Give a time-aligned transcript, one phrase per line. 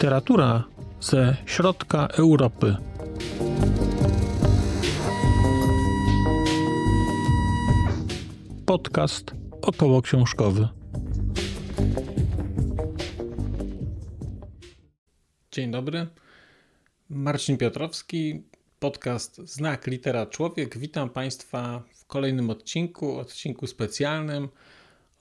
[0.00, 0.64] Literatura
[1.00, 2.76] ze środka Europy.
[8.66, 10.68] Podcast około książkowy.
[15.52, 16.06] Dzień dobry.
[17.08, 18.42] Marcin Piotrowski,
[18.80, 20.78] podcast Znak Litera Człowiek.
[20.78, 24.48] Witam Państwa w kolejnym odcinku, odcinku specjalnym,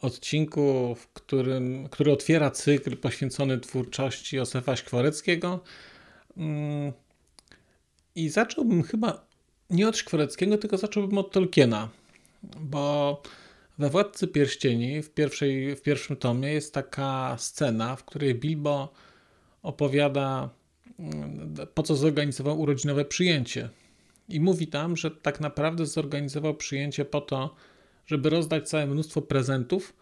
[0.02, 5.60] odcinku, w którym, który otwiera cykl poświęcony twórczości Józefa Szkwareckiego.
[6.38, 6.92] Mm,
[8.16, 9.26] I zacząłbym chyba
[9.70, 11.90] nie od Szkwareckiego, tylko zacząłbym od Tolkiena,
[12.60, 13.22] bo
[13.78, 18.94] we Władcy Pierścieni w, pierwszej, w pierwszym tomie jest taka scena, w której Bilbo
[19.64, 20.50] opowiada,
[21.74, 23.70] po co zorganizował urodzinowe przyjęcie.
[24.30, 27.56] I mówi tam, że tak naprawdę zorganizował przyjęcie po to,
[28.06, 29.94] żeby rozdać całe mnóstwo prezentów,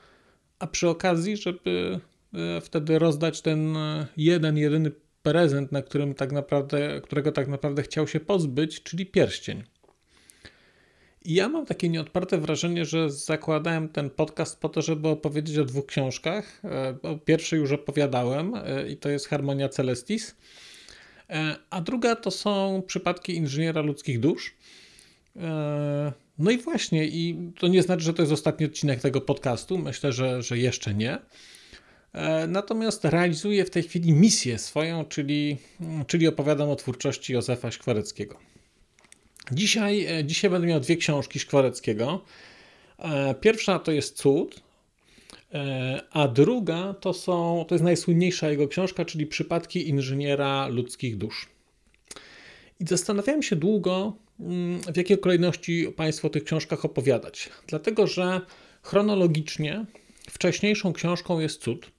[0.59, 2.00] a przy okazji, żeby
[2.34, 4.92] e, wtedy rozdać ten e, jeden, jedyny
[5.23, 9.64] prezent, na którym tak naprawdę, którego tak naprawdę chciał się pozbyć, czyli pierścień.
[11.25, 15.66] I ja mam takie nieodparte wrażenie, że zakładałem ten podcast po to, żeby opowiedzieć o
[15.66, 16.62] dwóch książkach.
[16.64, 18.53] E, o pierwszej już opowiadałem
[18.90, 20.36] i to jest Harmonia Celestis,
[21.70, 24.56] a druga to są przypadki inżyniera ludzkich dusz.
[26.39, 29.78] No i właśnie, i to nie znaczy, że to jest ostatni odcinek tego podcastu.
[29.78, 31.17] Myślę, że, że jeszcze nie.
[32.14, 35.58] E, natomiast realizuję w tej chwili misję swoją, czyli,
[36.08, 38.38] czyli opowiadam o twórczości Józefa Szkwareckiego.
[39.52, 42.23] Dzisiaj, e, dzisiaj będę miał dwie książki Szkwareckiego.
[43.00, 44.64] E, pierwsza to jest Cud,
[46.12, 51.50] a druga to, są, to jest najsłynniejsza jego książka, czyli Przypadki inżyniera ludzkich dusz.
[52.80, 57.50] I zastanawiałem się długo, mm, w jakiej kolejności Państwu o tych książkach opowiadać.
[57.68, 58.42] Dlatego, że
[58.81, 59.86] chronologicznie
[60.30, 61.92] wcześniejszą książką jest Cud.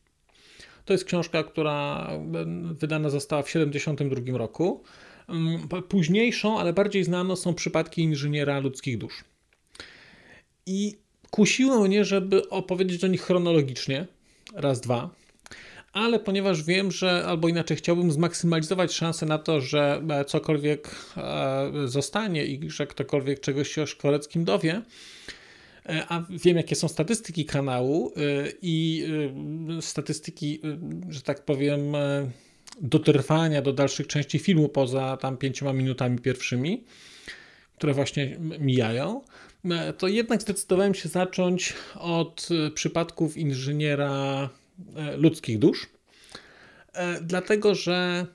[0.84, 2.09] To jest książka, która
[2.72, 4.82] wydana została w 1972 roku.
[5.28, 9.25] Mm, późniejszą, ale bardziej znaną są przypadki inżyniera ludzkich dusz.
[10.66, 10.98] I
[11.31, 14.06] kusiło mnie, żeby opowiedzieć o nich chronologicznie.
[14.55, 15.11] Raz, dwa
[15.93, 21.71] ale ponieważ wiem, że albo inaczej chciałbym zmaksymalizować szansę na to, że e, cokolwiek e,
[21.84, 24.83] zostanie i że ktokolwiek czegoś się o Szkwareckim dowie,
[25.87, 28.12] e, a wiem, jakie są statystyki kanału
[28.62, 29.06] i
[29.81, 30.60] statystyki,
[31.09, 31.81] że tak powiem,
[32.81, 36.84] dotrwania do dalszych części filmu poza tam pięcioma minutami pierwszymi,
[37.77, 39.22] które właśnie mijają,
[39.98, 44.48] to jednak zdecydowałem się zacząć od przypadków inżyniera
[44.96, 45.86] E, ludzkich dusz,
[46.92, 48.26] e, dlatego że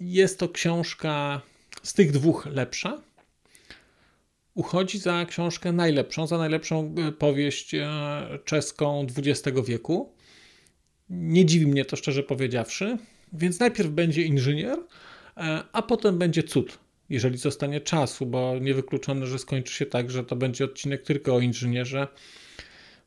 [0.00, 1.40] jest to książka
[1.82, 3.02] z tych dwóch lepsza.
[4.54, 7.74] Uchodzi za książkę najlepszą, za najlepszą e, powieść
[8.44, 10.12] czeską XX wieku.
[11.10, 12.98] Nie dziwi mnie to szczerze powiedziawszy,
[13.32, 14.78] więc najpierw będzie inżynier,
[15.72, 16.78] a potem będzie cud,
[17.10, 21.40] jeżeli zostanie czasu, bo niewykluczone, że skończy się tak, że to będzie odcinek tylko o
[21.40, 22.08] inżynierze,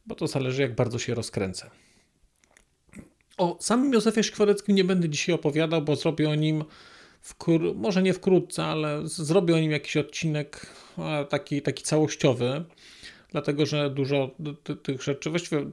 [0.06, 1.70] bo to zależy, jak bardzo się rozkręcę.
[3.38, 6.64] O samym Józefie Szkwareckim nie będę dzisiaj opowiadał, bo zrobię o nim
[7.26, 10.66] wkr- może nie wkrótce, ale zrobię o nim jakiś odcinek
[11.30, 12.66] taki, taki całościowy,
[13.32, 14.32] dlatego że dużo
[14.84, 15.66] tych rzeczy, właściwie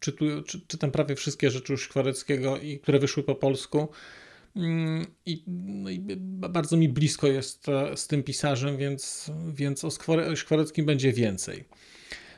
[0.00, 0.12] czy,
[0.68, 3.88] czytam prawie wszystkie rzeczy Szkwareckiego, i, które wyszły po polsku.
[4.56, 9.90] Mm, I, no i, bardzo mi blisko jest e, z tym pisarzem, więc, więc o
[10.36, 11.64] Szkwareckim będzie więcej.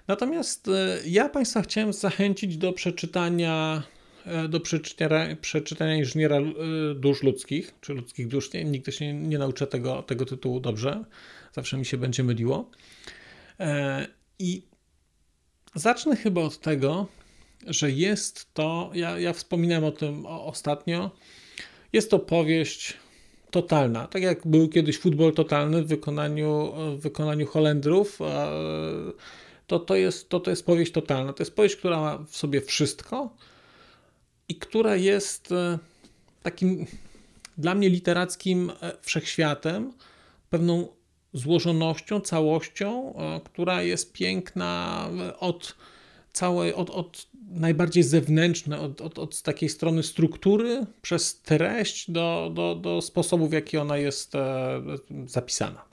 [0.09, 3.83] Natomiast e, ja Państwa chciałem zachęcić do przeczytania
[4.29, 6.39] E, do przeczytania, przeczytania Inżyniera
[6.97, 8.53] Dusz Ludzkich, czy Ludzkich Dusz.
[8.53, 11.05] Nie, nigdy się nie, nie nauczę tego, tego tytułu dobrze.
[11.53, 12.71] Zawsze mi się będzie myliło.
[14.39, 14.63] I
[15.75, 17.07] zacznę chyba od tego,
[17.67, 21.11] że jest to, ja, ja wspominałem o tym ostatnio,
[21.93, 22.95] jest to powieść
[23.51, 24.07] totalna.
[24.07, 28.19] Tak jak był kiedyś futbol totalny w wykonaniu, w wykonaniu Holendrów,
[29.67, 31.33] to, to, jest, to, to jest powieść totalna.
[31.33, 33.31] To jest powieść, która ma w sobie wszystko,
[34.49, 35.79] i która jest e,
[36.43, 36.87] takim
[37.59, 39.93] dla mnie literackim e, wszechświatem,
[40.51, 40.89] pewną
[41.33, 45.05] złożonością, całością, e, która jest piękna
[45.39, 45.77] od
[46.33, 52.75] całej, od, od najbardziej zewnętrznej, od, od, od takiej strony struktury, przez treść do, do,
[52.75, 54.33] do sposobu, w jaki ona jest
[55.27, 55.85] zapisana.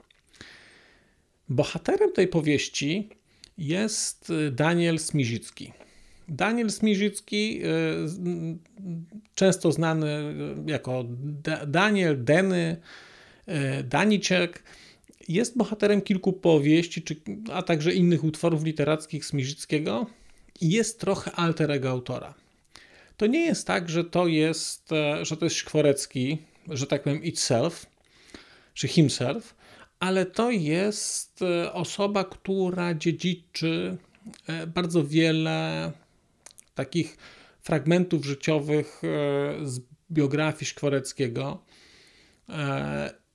[1.48, 3.08] Bohaterem tej powieści
[3.58, 5.72] jest Daniel Smizicki.
[6.28, 7.68] Daniel Smirzycki, y,
[9.34, 10.34] często znany
[10.66, 11.04] jako
[11.66, 12.76] Daniel, Deny,
[13.84, 14.62] Daniczek,
[15.28, 17.16] Jest bohaterem kilku powieści, czy,
[17.52, 20.25] a także innych utworów literackich Smirzyckiego i
[20.60, 22.34] jest trochę alter ego autora.
[23.16, 26.38] To nie jest tak, że to jest, e, że to jest Szkworecki,
[26.68, 27.86] że tak powiem itself,
[28.74, 29.54] czy himself,
[30.00, 33.96] ale to jest e, osoba, która dziedziczy
[34.46, 35.92] e, bardzo wiele
[36.74, 37.16] takich
[37.60, 39.02] fragmentów życiowych
[39.62, 39.80] z
[40.10, 41.62] biografii Szkworeckiego.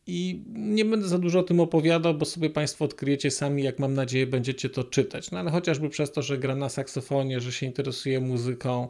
[0.08, 3.94] I nie będę za dużo o tym opowiadał, bo sobie Państwo odkryjecie sami, jak mam
[3.94, 5.32] nadzieję, będziecie to czytać.
[5.32, 8.88] No ale chociażby przez to, że gra na saksofonie, że się interesuje muzyką,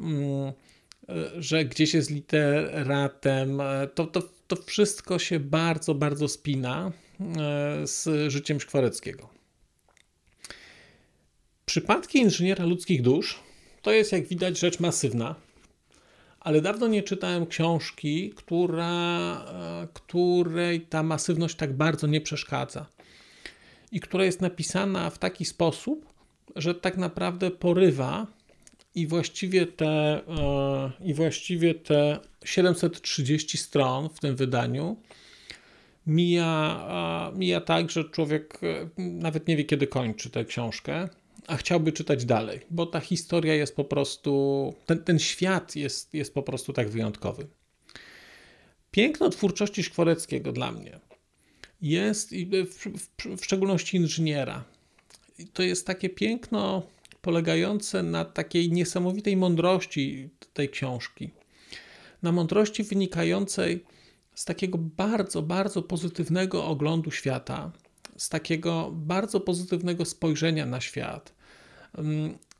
[0.00, 0.52] mm,
[1.38, 3.62] że gdzieś jest literatem,
[3.94, 9.28] to, to, to wszystko się bardzo, bardzo spina e, z życiem Szkwareckiego.
[11.66, 13.38] Przypadki inżyniera ludzkich dusz
[13.82, 15.34] to jest, jak widać, rzecz masywna
[16.40, 22.86] ale dawno nie czytałem książki, która, e, której ta masywność tak bardzo nie przeszkadza.
[23.92, 26.06] I która jest napisana w taki sposób,
[26.56, 28.26] że tak naprawdę porywa
[28.94, 34.96] i właściwie te, e, i właściwie te 730 stron w tym wydaniu
[36.06, 41.08] mija, mija tak, że człowiek e, nawet nie wie, kiedy kończy tę książkę
[41.50, 46.34] a chciałby czytać dalej, bo ta historia jest po prostu, ten, ten świat jest, jest
[46.34, 47.46] po prostu tak wyjątkowy.
[48.90, 51.00] Piękno twórczości Szkworeckiego dla mnie
[51.82, 54.64] jest, w, w, w szczególności inżyniera,
[55.52, 56.82] to jest takie piękno
[57.22, 61.30] polegające na takiej niesamowitej mądrości tej książki.
[62.22, 63.84] Na mądrości wynikającej
[64.34, 67.72] z takiego bardzo, bardzo pozytywnego oglądu świata,
[68.16, 71.39] z takiego bardzo pozytywnego spojrzenia na świat,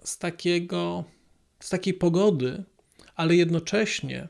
[0.02, 1.04] z, takiego,
[1.60, 2.64] z takiej pogody,
[3.14, 4.28] ale jednocześnie,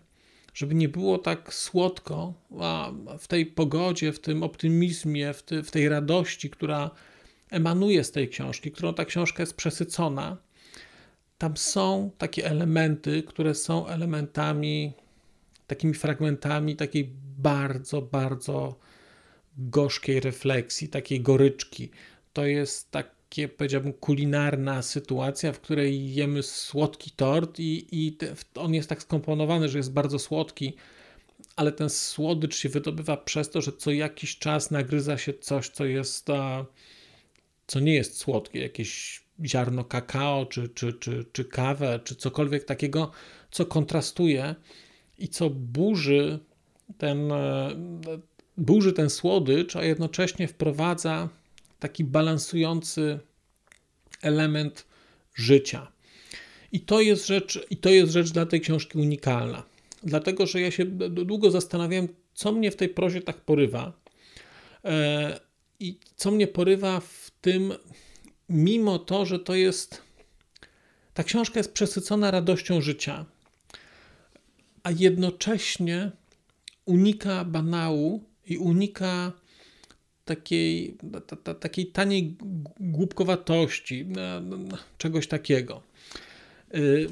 [0.54, 5.70] żeby nie było tak słodko, a w tej pogodzie, w tym optymizmie, w, ty, w
[5.70, 6.90] tej radości, która
[7.50, 10.36] emanuje z tej książki, którą ta książka jest przesycona,
[11.38, 14.92] tam są takie elementy, które są elementami,
[15.66, 18.78] takimi fragmentami takiej bardzo, bardzo
[19.58, 21.90] gorzkiej refleksji, takiej goryczki.
[22.32, 22.90] To jest
[23.30, 28.16] takie, powiedziałbym, kulinarna sytuacja, w której jemy słodki tort i, i
[28.54, 30.76] on jest tak skomponowany, że jest bardzo słodki,
[31.56, 35.84] ale ten słodycz się wydobywa przez to, że co jakiś czas nagryza się coś, co
[35.84, 36.26] jest,
[37.66, 43.10] co nie jest słodkie, jakieś ziarno kakao, czy, czy, czy, czy kawę, czy cokolwiek takiego,
[43.50, 44.54] co kontrastuje
[45.18, 46.38] i co burzy
[46.98, 47.70] ten, e,
[48.56, 51.28] burzy ten słodycz, a jednocześnie wprowadza
[51.80, 53.18] taki balansujący
[54.22, 54.86] element
[55.34, 55.92] życia.
[56.72, 59.62] I to jest rzecz, i to jest rzecz dla tej książki unikalna.
[60.02, 63.92] Dlatego, że ja się długo zastanawiałem, co mnie w tej prozie tak porywa.
[64.84, 65.40] E,
[65.80, 67.72] I co mnie porywa w tym,
[68.48, 70.02] mimo to, że to jest.
[71.14, 73.26] Ta książka jest przesycona radością życia,
[74.82, 76.12] a jednocześnie
[76.84, 79.32] unika banału i unika
[80.36, 80.96] takiej,
[81.26, 82.36] ta, ta, takiej taniej
[82.80, 84.06] głupkowatości,
[84.98, 85.82] czegoś takiego.
[86.74, 87.08] Y,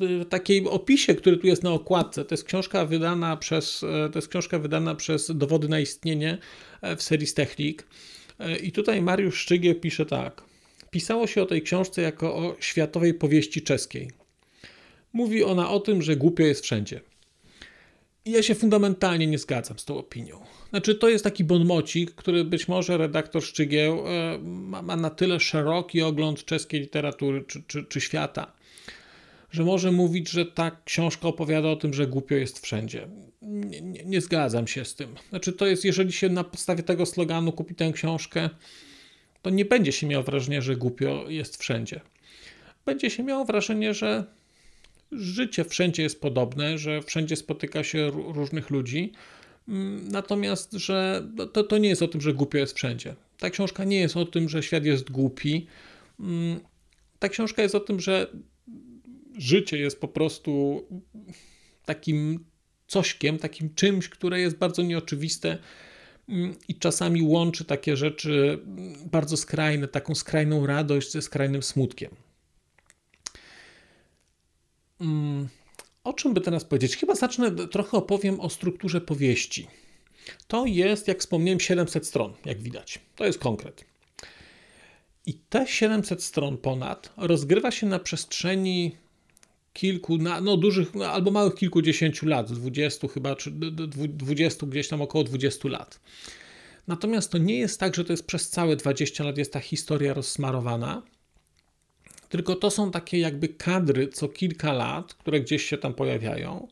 [0.00, 4.28] w takiej opisie, który tu jest na okładce, to jest książka wydana przez, to jest
[4.28, 6.38] książka wydana przez Dowody na istnienie
[6.82, 7.86] e, w serii Technik.
[8.38, 10.42] E, I tutaj Mariusz Szczygieł pisze tak.
[10.90, 14.10] Pisało się o tej książce jako o światowej powieści czeskiej.
[15.12, 17.00] Mówi ona o tym, że głupio jest wszędzie
[18.28, 20.40] ja się fundamentalnie nie zgadzam z tą opinią.
[20.70, 26.02] Znaczy, to jest taki bonmocik, który być może redaktor Szczygieł e, ma, na tyle szeroki
[26.02, 28.52] ogląd czeskiej literatury czy, czy, czy świata,
[29.50, 33.08] że może mówić, że ta książka opowiada o tym, że głupio jest wszędzie.
[33.42, 35.14] Nie, nie, nie, zgadzam się z tym.
[35.28, 38.50] Znaczy, to jest, jeżeli się na podstawie tego sloganu kupi tę książkę,
[39.42, 42.00] to nie będzie się miał wrażenia, że głupio jest wszędzie.
[42.86, 44.24] Będzie się miało wrażenie, że
[45.12, 49.12] życie wszędzie jest podobne, że wszędzie spotyka się różnych ludzi.
[49.68, 53.14] Mm, natomiast, że to, to nie jest o tym, że głupio jest wszędzie.
[53.38, 55.66] Ta książka nie jest o tym, że świat jest głupi.
[56.20, 56.60] Mm,
[57.18, 58.26] ta książka jest o tym, że
[59.38, 60.82] życie jest po prostu
[61.84, 62.44] takim
[62.86, 65.58] cośkiem, takim czymś, które jest bardzo nieoczywiste
[66.28, 68.58] mm, i czasami łączy takie rzeczy
[69.10, 72.10] bardzo skrajne, taką skrajną radość ze skrajnym smutkiem.
[75.00, 75.48] Mm,
[76.08, 76.96] o czym by teraz powiedzieć?
[76.96, 79.66] Chyba zacznę, trochę opowiem o strukturze powieści.
[80.48, 82.98] To jest, jak wspomniałem, 700 stron, jak widać.
[83.16, 83.84] To jest konkret.
[85.26, 88.96] I te 700 stron ponad rozgrywa się na przestrzeni
[89.72, 95.24] kilku, no dużych, no, albo małych kilkudziesięciu lat, 20 chyba, czy 20, gdzieś tam około
[95.24, 96.00] 20 lat.
[96.86, 100.14] Natomiast to nie jest tak, że to jest przez całe 20 lat jest ta historia
[100.14, 101.02] rozsmarowana,
[102.28, 106.68] tylko to są takie jakby kadry co kilka lat, które gdzieś się tam pojawiają.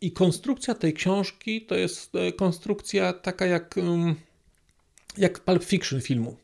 [0.00, 3.74] I konstrukcja tej książki to jest e, konstrukcja taka jak,
[5.16, 6.36] jak Pulp Fiction filmu.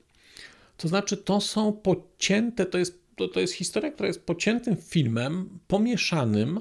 [0.77, 5.59] To znaczy, to są pocięte, to jest, to, to jest historia, która jest pociętym filmem,
[5.69, 6.61] pomieszanym.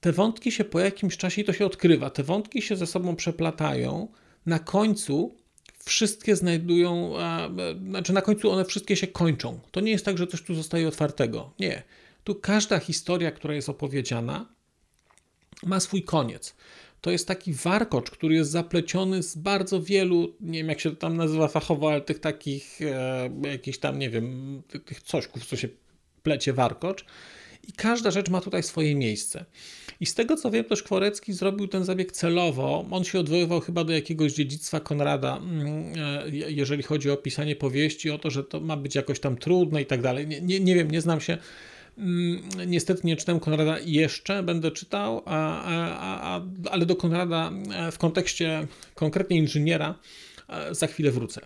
[0.00, 3.16] Te wątki się po jakimś czasie, i to się odkrywa, te wątki się ze sobą
[3.16, 4.08] przeplatają.
[4.46, 5.36] Na końcu
[5.84, 7.50] wszystkie znajdują, a,
[7.88, 9.60] znaczy na końcu one wszystkie się kończą.
[9.70, 11.52] To nie jest tak, że coś tu zostaje otwartego.
[11.58, 11.82] Nie.
[12.24, 14.46] Tu każda historia, która jest opowiedziana,
[15.62, 16.54] ma swój koniec.
[17.00, 20.96] To jest taki warkocz, który jest zapleciony z bardzo wielu, nie wiem jak się to
[20.96, 25.56] tam nazywa fachowo, ale tych takich e, jakichś tam, nie wiem, tych, tych cośków, co
[25.56, 25.68] się
[26.22, 27.04] plecie warkocz.
[27.68, 29.44] I każda rzecz ma tutaj swoje miejsce.
[30.00, 32.86] I z tego co wiem, też Kworecki zrobił ten zabieg celowo.
[32.90, 38.10] On się odwoływał chyba do jakiegoś dziedzictwa Konrada, mm, e, jeżeli chodzi o pisanie powieści,
[38.10, 40.26] o to, że to ma być jakoś tam trudne i tak dalej.
[40.26, 41.38] Nie, nie, nie wiem, nie znam się.
[41.98, 47.92] Mm, niestety nie czytałem Konrada jeszcze, będę czytał, a, a, a, ale do Konrada e,
[47.92, 49.94] w kontekście konkretnie inżyniera
[50.48, 51.40] e, za chwilę wrócę.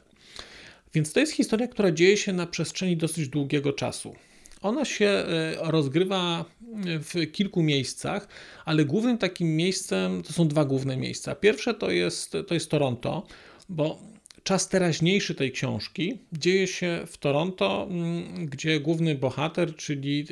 [0.94, 4.14] Więc to jest historia, która dzieje się na przestrzeni dosyć długiego czasu.
[4.62, 6.44] Ona się e, rozgrywa
[6.84, 8.28] w kilku miejscach,
[8.64, 11.34] ale głównym takim miejscem to są dwa główne miejsca.
[11.34, 13.26] Pierwsze to jest, to jest Toronto,
[13.68, 13.98] bo
[14.42, 20.26] czas teraźniejszy tej książki dzieje się w Toronto, mm, gdzie główny bohater, czyli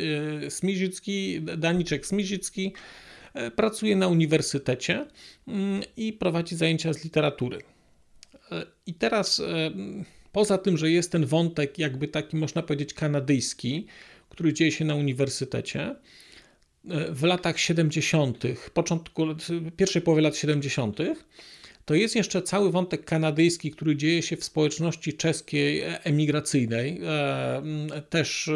[0.45, 2.73] e, Smizicki, Daniczek Smizicki,
[3.35, 5.07] e, pracuje na uniwersytecie
[5.49, 7.59] mm, i prowadzi zajęcia z literatury.
[8.87, 9.43] I teraz
[10.33, 13.87] poza tym, że jest ten wątek jakby taki można powiedzieć kanadyjski,
[14.37, 15.97] który dzieje się na uniwersytecie e,
[17.13, 18.43] w latach 70.,
[18.75, 19.27] początku,
[19.77, 20.99] pierwszej połowie lat 70.,
[21.85, 28.51] to jest jeszcze cały wątek kanadyjski, który dzieje się w społeczności czeskiej emigracyjnej, e, też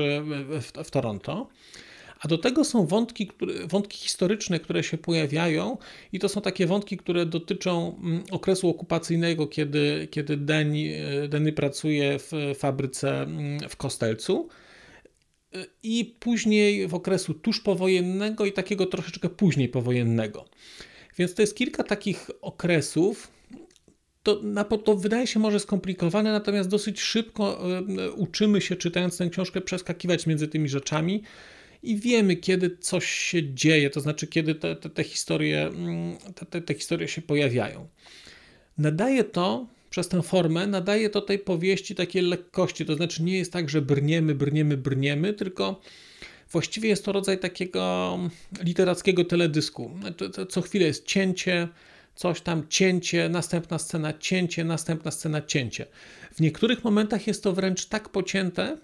[0.60, 1.48] w, w Toronto.
[2.20, 3.30] A do tego są wątki,
[3.68, 5.76] wątki historyczne, które się pojawiają,
[6.12, 13.26] i to są takie wątki, które dotyczą okresu okupacyjnego, kiedy, kiedy Deni pracuje w fabryce
[13.68, 14.48] w Kostelcu
[15.82, 20.48] i później w okresu tuż powojennego i takiego troszeczkę później powojennego.
[21.18, 23.30] Więc to jest kilka takich okresów.
[24.22, 24.40] To,
[24.84, 27.64] to wydaje się może skomplikowane, natomiast dosyć szybko
[28.16, 31.22] uczymy się, czytając tę książkę, przeskakiwać między tymi rzeczami
[31.82, 36.16] i wiemy, kiedy coś się dzieje, to znaczy, kiedy te, te, te historie, mm,
[36.50, 37.88] te, te historie się pojawiają.
[38.78, 42.86] Nadaje to przez tę formę nadaje to tej powieści takiej lekkości.
[42.86, 45.80] To znaczy nie jest tak, że brniemy, brniemy, brniemy, tylko
[46.52, 48.18] właściwie jest to rodzaj takiego
[48.62, 49.90] literackiego teledysku.
[50.48, 51.68] Co chwilę jest cięcie,
[52.14, 55.86] coś tam, cięcie, następna scena, cięcie, następna scena, cięcie.
[56.34, 58.76] W niektórych momentach jest to wręcz tak pocięte,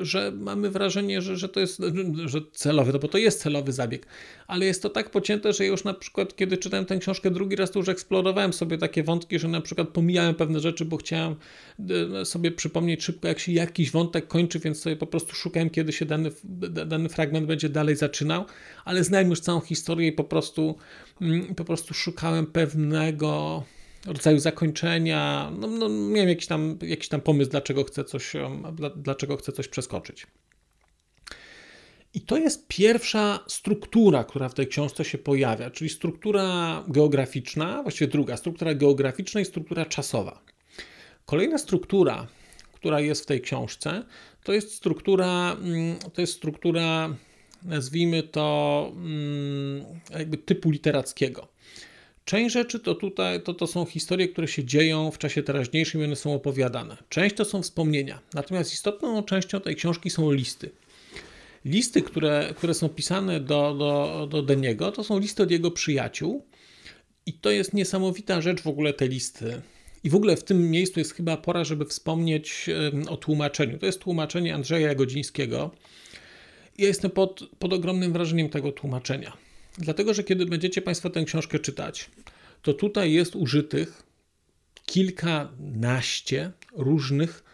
[0.00, 1.82] że mamy wrażenie, że, że to jest
[2.24, 4.06] że celowy, no bo to jest celowy zabieg,
[4.46, 7.70] ale jest to tak pocięte, że już na przykład, kiedy czytałem tę książkę drugi raz,
[7.70, 11.36] to już eksplorowałem sobie takie wątki, że na przykład pomijałem pewne rzeczy, bo chciałem
[12.20, 15.92] e, sobie przypomnieć szybko, jak się jakiś wątek kończy, więc sobie po prostu szukałem, kiedy
[15.92, 16.30] się dany,
[16.86, 18.44] dany fragment będzie dalej zaczynał,
[18.84, 20.76] ale znałem już całą historię i po prostu,
[21.20, 23.62] mm, po prostu szukałem pewnego
[24.06, 25.52] rodzaju zakończenia.
[25.58, 28.32] No, no, miałem jakiś tam, jakiś tam pomysł, dlaczego chcę coś,
[28.96, 30.26] dlaczego chcę coś przeskoczyć.
[32.14, 38.10] I to jest pierwsza struktura, która w tej książce się pojawia, czyli struktura geograficzna, właściwie
[38.10, 40.42] druga, struktura geograficzna i struktura czasowa.
[41.26, 42.26] Kolejna struktura,
[42.72, 44.04] która jest w tej książce,
[44.44, 47.16] to jest struktura, mm, to jest struktura,
[47.62, 51.48] nazwijmy to, mm, jakby typu literackiego.
[52.26, 56.04] Część rzeczy to tutaj to, to są historie, które się dzieją w czasie teraźniejszym i
[56.04, 56.96] one są opowiadane.
[57.08, 58.20] Część to są wspomnienia.
[58.34, 60.70] Natomiast istotną częścią tej książki są listy.
[61.64, 66.46] Listy, które, które są pisane do, do, do Deniego, to są listy od jego przyjaciół.
[67.26, 69.62] I to jest niesamowita rzecz w ogóle te listy.
[70.04, 72.70] I w ogóle w tym miejscu jest chyba pora, żeby wspomnieć
[73.08, 73.78] o tłumaczeniu.
[73.78, 75.70] To jest tłumaczenie Andrzeja Jagodzińskiego.
[76.78, 79.45] Ja jestem pod, pod ogromnym wrażeniem tego tłumaczenia.
[79.78, 82.10] Dlatego, że kiedy będziecie Państwo tę książkę czytać,
[82.62, 84.02] to tutaj jest użytych
[84.86, 87.44] kilkanaście różnych,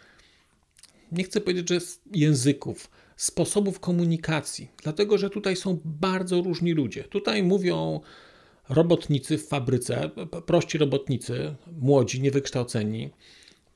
[1.13, 1.79] nie chcę powiedzieć, że
[2.13, 7.05] języków, sposobów komunikacji, dlatego że tutaj są bardzo różni ludzie.
[7.05, 8.01] Tutaj mówią
[8.69, 10.11] robotnicy w fabryce,
[10.47, 13.11] prości robotnicy, młodzi, niewykształceni.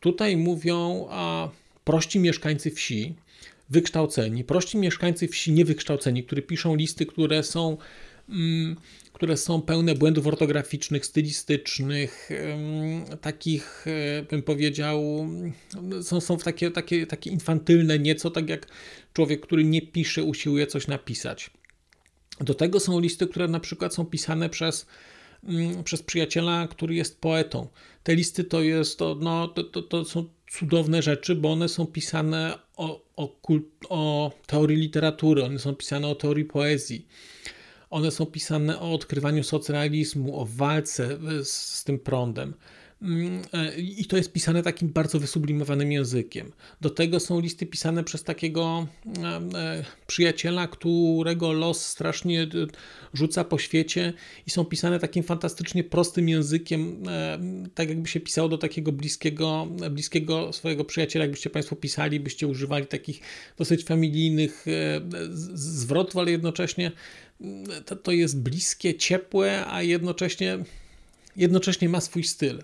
[0.01, 1.49] Tutaj mówią a,
[1.85, 3.15] prości mieszkańcy wsi,
[3.71, 7.77] wykształceni, prości mieszkańcy wsi niewykształceni, którzy piszą listy, które są
[9.13, 12.31] które są pełne błędów ortograficznych, stylistycznych,
[13.21, 15.29] takich, e, bym powiedział,
[16.03, 18.67] są, są w takie, takie, takie infantylne nieco, tak jak
[19.13, 21.51] człowiek, który nie pisze, usiłuje coś napisać.
[22.41, 24.87] Do tego są listy, które na przykład są pisane przez,
[25.45, 27.69] mm, przez przyjaciela, który jest poetą.
[28.03, 31.87] Te listy to jest, to, no, to, to, to są cudowne rzeczy, bo one są
[31.87, 33.37] pisane o, o,
[33.89, 37.07] o teorii literatury, one są pisane o teorii poezji.
[37.97, 42.55] One są pisane o odkrywaniu socrealizmu, o walce z, z tym prądem.
[43.03, 46.53] Mm, e, I to jest pisane takim bardzo wysublimowanym językiem.
[46.81, 48.87] Do tego są listy pisane przez takiego
[49.23, 52.47] e, e, przyjaciela, którego los strasznie
[53.15, 54.13] rzuca po świecie
[54.47, 57.03] i są pisane takim fantastycznie prostym językiem,
[57.75, 62.87] tak jakby się pisało do takiego bliskiego, bliskiego swojego przyjaciela, jakbyście Państwo pisali, byście używali
[62.87, 63.21] takich
[63.57, 64.67] dosyć familijnych
[65.55, 66.93] zwrotów, ale jednocześnie
[67.85, 70.59] to, to jest bliskie, ciepłe, a jednocześnie
[71.37, 72.63] jednocześnie ma swój styl.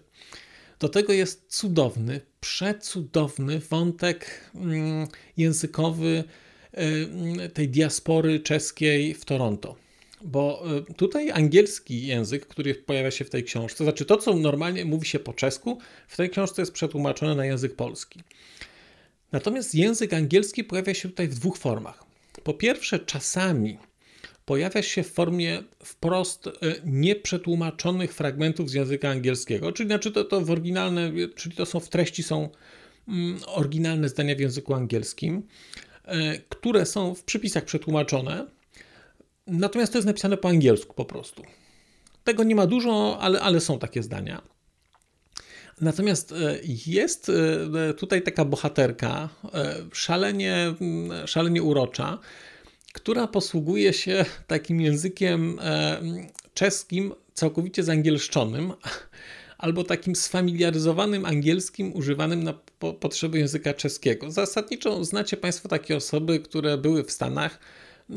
[0.78, 6.24] Do tego jest cudowny, przecudowny wątek mm, językowy
[7.44, 9.76] y, tej diaspory czeskiej w Toronto.
[10.24, 14.36] Bo y, tutaj angielski język, który pojawia się w tej książce, to znaczy to, co
[14.36, 18.20] normalnie mówi się po czesku, w tej książce jest przetłumaczone na język polski.
[19.32, 22.04] Natomiast język angielski pojawia się tutaj w dwóch formach.
[22.44, 23.78] Po pierwsze, czasami
[24.52, 26.50] pojawia się w formie wprost e,
[26.84, 31.88] nieprzetłumaczonych fragmentów z języka angielskiego, czyli znaczy to, to w oryginalne, czyli to są w
[31.88, 32.48] treści są
[33.08, 35.42] mm, oryginalne zdania w języku angielskim,
[36.04, 38.46] e, które są w przypisach przetłumaczone,
[39.46, 41.42] natomiast to jest napisane po angielsku po prostu.
[42.24, 44.42] Tego nie ma dużo, ale, ale są takie zdania.
[45.80, 47.30] Natomiast e, jest
[47.96, 49.28] tutaj taka bohaterka,
[49.92, 52.18] szalenie, mm, szalenie urocza,
[52.92, 55.58] która posługuje się takim językiem
[56.54, 58.72] czeskim całkowicie zangielszczonym,
[59.62, 64.30] albo takim sfamiliaryzowanym angielskim używanym na po potrzeby języka czeskiego.
[64.30, 67.58] Zasadniczo znacie Państwo takie osoby, które były w Stanach
[68.10, 68.14] e,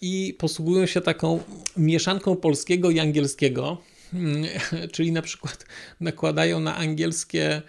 [0.00, 1.42] i posługują się taką
[1.76, 3.78] mieszanką polskiego i angielskiego,
[4.92, 5.66] czyli na przykład
[6.00, 7.62] nakładają na angielskie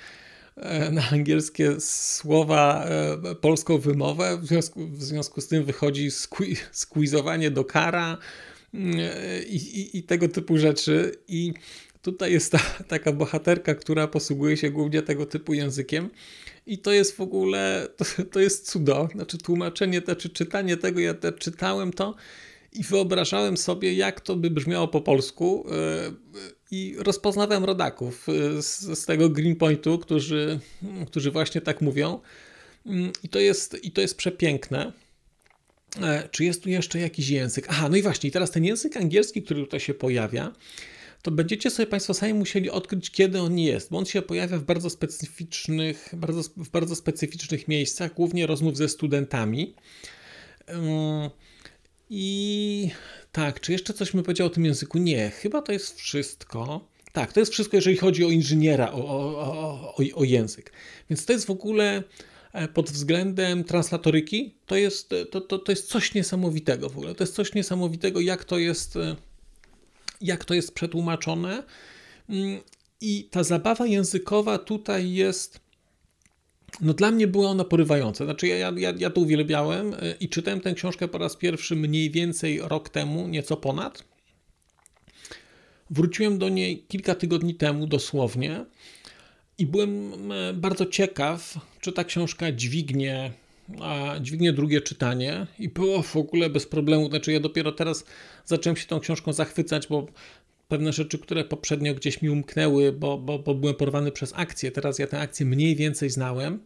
[0.92, 4.38] na angielskie słowa e, polską wymowę.
[4.42, 6.10] W związku, w związku z tym wychodzi
[6.72, 8.18] squeezowanie do kara
[8.74, 8.96] mm,
[9.48, 11.12] i, i, i, tego typu rzeczy.
[11.28, 11.54] I
[12.02, 16.10] tutaj jest ta, taka bohaterka, która posługuje się głównie tego typu językiem.
[16.66, 19.10] I to jest w ogóle, to, to jest cudo.
[19.12, 22.16] Znaczy tłumaczenie, czy czytanie tego, ja te, czytałem to
[22.74, 25.66] i wyobrażałem sobie, jak to by brzmiało po polsku.
[26.34, 30.60] Yy, i rozpoznawałem rodaków y, z, z tego Greenpointu, którzy,
[31.08, 32.20] którzy właśnie tak mówią.
[32.86, 34.94] Mm, I to jest, i to jest przepiękne.
[36.02, 37.66] E, czy jest tu jeszcze jakiś język?
[37.70, 40.54] Aha, no i właśnie, teraz ten język angielski, który tutaj się pojawia,
[41.22, 44.64] to będziecie sobie Państwo sami musieli odkryć, kiedy on jest, bo on się pojawia w
[44.64, 49.74] bardzo specyficznych, bardzo, w bardzo specyficznych miejscach, głównie rozmów ze studentami.
[52.10, 52.90] I
[53.32, 54.98] tak, czy jeszcze coś mi powiedział o tym języku?
[54.98, 56.88] Nie, chyba to jest wszystko.
[57.14, 60.72] Tak, to jest wszystko, jeżeli chodzi o inżyniera, o, o, o, o język.
[61.10, 62.04] Więc to jest w ogóle
[62.54, 67.16] e, pod względem translatoryki, to jest, to, to, to jest coś niesamowitego w ogóle.
[67.16, 69.16] To jest coś niesamowitego, jak to jest, e,
[70.22, 71.64] jak to jest przetłumaczone.
[72.30, 72.60] Mm,
[73.02, 75.69] I ta zabawa językowa tutaj jest
[76.82, 78.26] no dla mnie była ona porywająca.
[78.26, 82.12] Znaczy ja, ja, ja to uwielbiałem e, i czytałem tę książkę po raz pierwszy mniej
[82.12, 84.04] więcej rok temu, nieco ponad.
[85.90, 88.66] Wróciłem do niej kilka tygodni temu dosłownie
[89.58, 90.12] i byłem
[90.54, 93.32] bardzo ciekaw, czy ta książka dźwignie,
[94.22, 97.10] dźwignie drugie czytanie i było w ogóle bez problemu.
[97.10, 98.06] Znaczy ja dopiero teraz
[98.46, 100.08] zacząłem się tą książką zachwycać, bo
[100.70, 104.72] pewne rzeczy, które poprzednio gdzieś mi umknęły, bo, bo, bo byłem porwany przez akcję.
[104.72, 106.60] Teraz ja tę akcję mniej więcej znałem.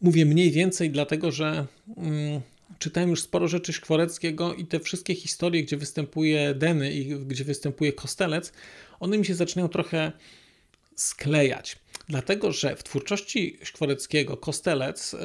[0.00, 2.40] Mówię mniej więcej, dlatego że mm,
[2.78, 7.92] czytałem już sporo rzeczy Szkworeckiego i te wszystkie historie, gdzie występuje Deny i gdzie występuje
[7.92, 8.52] Kostelec,
[9.00, 10.12] one mi się zaczynają trochę
[10.96, 11.76] sklejać.
[12.08, 15.18] Dlatego, że w twórczości Szkworeckiego Kostelec y,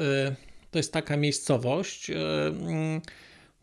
[0.70, 3.00] to jest taka miejscowość, y, y,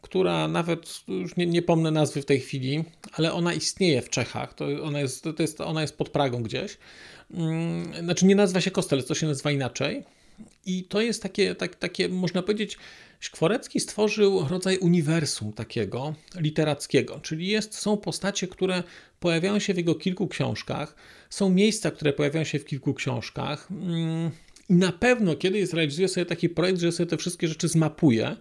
[0.07, 4.53] która nawet, już nie, nie pomnę nazwy w tej chwili, ale ona istnieje w Czechach.
[4.53, 6.77] To ona jest, to jest, ona jest pod Pragą gdzieś.
[7.31, 10.03] Mm, znaczy nie nazywa się Kostelec, to się nazywa inaczej.
[10.65, 12.77] I to jest takie, tak, takie można powiedzieć,
[13.19, 18.83] Szkworecki stworzył rodzaj uniwersum takiego literackiego, czyli jest, są postacie, które
[19.19, 20.95] pojawiają się w jego kilku książkach,
[21.29, 23.67] są miejsca, które pojawiają się w kilku książkach.
[23.71, 24.31] Mm,
[24.69, 28.35] I na pewno kiedyś zrealizuje sobie taki projekt, że sobie te wszystkie rzeczy zmapuje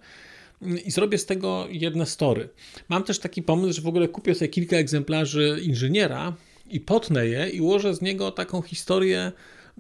[0.85, 2.49] i zrobię z tego jedne story.
[2.89, 6.37] Mam też taki pomysł, że w ogóle kupię sobie kilka egzemplarzy inżyniera
[6.71, 9.33] i potnę je i ułożę z niego taką historię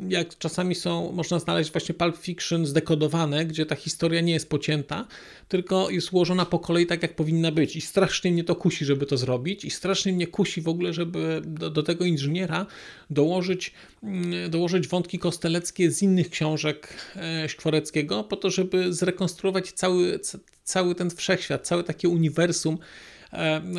[0.08, 5.06] jak czasami są, można znaleźć właśnie Pulp Fiction zdekodowane, gdzie ta historia nie jest pocięta,
[5.48, 7.76] tylko jest ułożona po kolei tak, jak powinna być.
[7.76, 11.42] I strasznie mnie to kusi, żeby to zrobić, i strasznie mnie kusi w ogóle, żeby
[11.44, 12.66] do, do tego inżyniera
[13.10, 20.20] dołożyć, mm, dołożyć wątki kosteleckie z innych książek e, Szkworeckiego, po to, żeby zrekonstruować cały,
[20.64, 22.78] cały ten wszechświat, całe takie uniwersum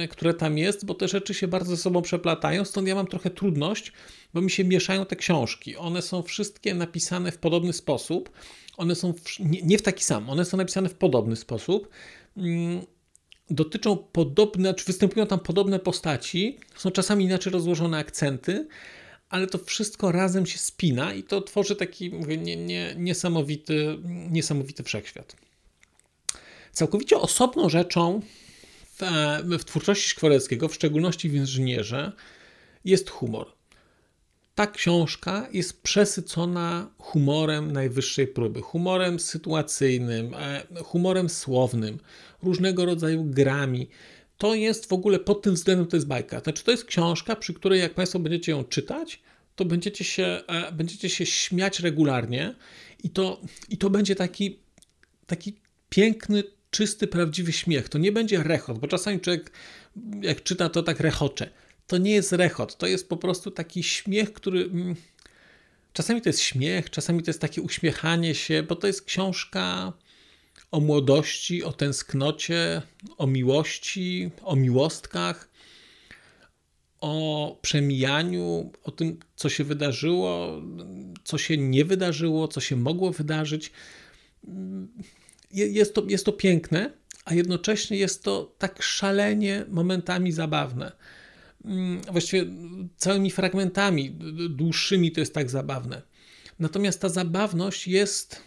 [0.09, 3.29] które tam jest, bo te rzeczy się bardzo ze sobą przeplatają, stąd ja mam trochę
[3.29, 3.91] trudność,
[4.33, 5.75] bo mi się mieszają te książki.
[5.75, 8.29] One są wszystkie napisane w podobny sposób.
[8.77, 11.89] One są w, nie, nie, w taki sam, one są napisane w podobny sposób.
[12.37, 12.81] Mm,
[13.49, 18.67] dotyczą podobne, czy występują tam podobne postaci, są czasami inaczej rozłożone akcenty,
[19.29, 23.97] ale to wszystko razem się spina i to tworzy taki mówię, nie, nie, niesamowity,
[24.29, 25.35] niesamowity wszechświat.
[26.71, 28.21] Całkowicie osobną rzeczą
[28.97, 32.11] w, w twórczości Szkwareckiego, w szczególności w inżynierze,
[32.85, 33.57] jest humor.
[34.55, 41.99] Ta książka jest przesycona humorem najwyższej próby, humorem sytuacyjnym, e, humorem słownym,
[42.43, 43.89] różnego rodzaju grami.
[44.37, 46.39] To jest w ogóle pod tym względem to jest bajka.
[46.39, 49.21] Znaczy, to jest książka, przy której jak Państwo będziecie ją czytać,
[49.55, 52.55] to będziecie się, e, będziecie się śmiać regularnie
[53.03, 54.59] i to, i to będzie taki,
[55.27, 57.89] taki piękny, czysty, prawdziwy śmiech.
[57.89, 59.51] To nie będzie rechot, bo czasami człowiek,
[60.21, 61.49] jak czyta, to tak rechocze.
[61.87, 64.63] To nie jest rechot, to jest po prostu taki śmiech, który.
[64.63, 64.95] Mm,
[65.93, 69.93] czasami to jest śmiech, czasami to jest takie uśmiechanie się, bo to jest książka
[70.71, 72.81] o młodości, o tęsknocie,
[73.17, 75.49] o miłości, o miłostkach,
[77.01, 80.61] o przemijaniu, o tym, co się wydarzyło,
[81.23, 83.71] co się nie wydarzyło, co się mogło wydarzyć
[85.51, 86.93] jest to, jest to piękne,
[87.25, 90.91] a jednocześnie jest to tak szalenie momentami zabawne.
[91.65, 92.45] Mm, właściwie
[92.97, 94.11] całymi fragmentami
[94.49, 96.01] dłuższymi to jest tak zabawne.
[96.59, 98.41] Natomiast ta zabawność jest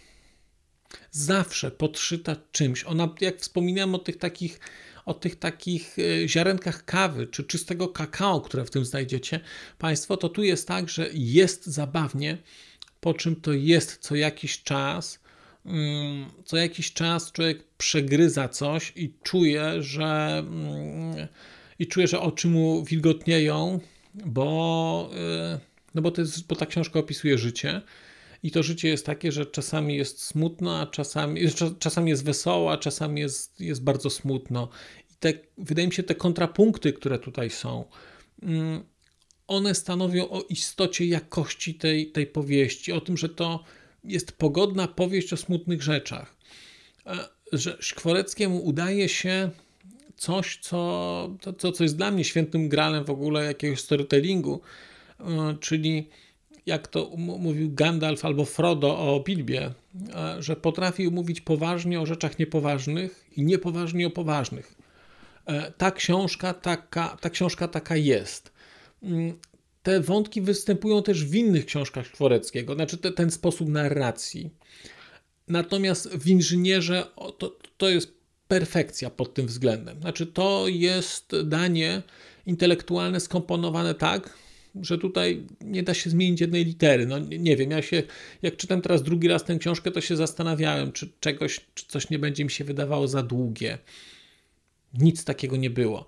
[1.11, 2.85] zawsze podszyta czymś.
[2.85, 4.61] Ona, jak wspominałem o tych takich,
[5.05, 9.41] o tych takich e, ziarenkach kawy czy czystego kakao, które w tym znajdziecie
[9.79, 12.39] Państwo, to tu jest tak, że jest zabawnie,
[13.01, 15.19] po czym to jest co jakiś czas
[16.45, 21.29] co jakiś czas człowiek przegryza coś i czuje, że mm,
[21.79, 23.81] i czuje, że oczy mu wilgotnieją,
[24.15, 25.11] bo,
[25.55, 25.61] y,
[25.95, 27.83] no bo, to jest, bo ta książka opisuje życie.
[28.43, 31.41] I to życie jest takie, że czasami jest smutno, a czasami,
[31.79, 34.69] czasami jest wesoło, a czasami jest, jest bardzo smutno.
[35.11, 37.85] I te, wydaje mi się, te kontrapunkty, które tutaj są,
[38.43, 38.85] mm,
[39.47, 43.65] one stanowią o istocie jakości tej, tej powieści, o tym, że to
[44.05, 46.37] jest pogodna powieść o smutnych rzeczach.
[47.07, 49.51] E, że Szkworeckiemu udaje się
[50.17, 54.61] coś, co, to, co jest dla mnie świętym gralem w ogóle jakiegoś storytellingu,
[55.21, 55.25] e,
[55.61, 56.09] czyli
[56.67, 59.71] jak to mówił Gandalf albo Frodo o Bilbie,
[60.15, 64.81] e, że potrafił mówić poważnie o rzeczach niepoważnych i niepoważnie o poważnych.
[65.77, 68.53] Ta książka taka, ta książka taka jest.
[69.83, 74.51] Te wątki występują też w innych książkach Szkworeckiego, znaczy te, ten sposób narracji.
[75.49, 77.07] Natomiast w inżynierze
[77.39, 78.13] to, to jest
[78.49, 80.01] perfekcja pod tym względem.
[80.01, 82.03] Znaczy to jest danie
[82.47, 84.39] intelektualne skomponowane tak,
[84.75, 87.07] że tutaj nie da się zmienić jednej litery.
[87.07, 88.03] No nie wiem, ja się,
[88.43, 92.19] jak czytam teraz drugi raz tę książkę, to się zastanawiałem, czy czegoś, czy coś nie
[92.19, 93.79] będzie mi się wydawało za długie.
[94.95, 96.07] Nic takiego nie było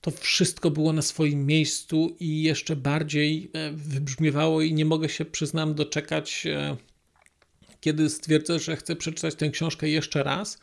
[0.00, 5.24] to wszystko było na swoim miejscu i jeszcze bardziej e, wybrzmiewało i nie mogę się,
[5.24, 6.76] przyznam, doczekać, e,
[7.80, 10.58] kiedy stwierdzę, że chcę przeczytać tę książkę jeszcze raz.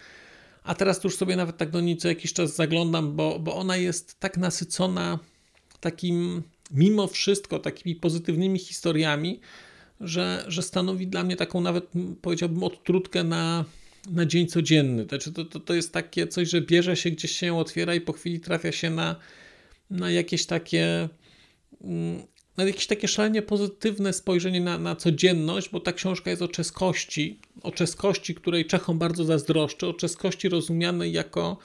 [0.63, 3.77] A teraz już sobie nawet tak do niej co jakiś czas zaglądam, bo, bo ona
[3.77, 5.19] jest tak nasycona
[5.79, 9.39] takim, mimo wszystko, takimi pozytywnymi historiami,
[10.01, 11.85] że, że stanowi dla mnie taką nawet,
[12.21, 13.65] powiedziałbym, odtrutkę na,
[14.11, 15.05] na dzień codzienny.
[15.05, 18.13] Znaczy to, to, to jest takie coś, że bierze się, gdzieś się otwiera i po
[18.13, 19.15] chwili trafia się na,
[19.89, 21.09] na jakieś takie
[21.81, 22.23] mm,
[22.57, 27.39] na jakieś takie szalenie pozytywne spojrzenie na, na codzienność, bo ta książka jest o czeskości,
[27.63, 31.57] o czeskości, której Czechom bardzo zazdroszczę, o czeskości rozumianej jako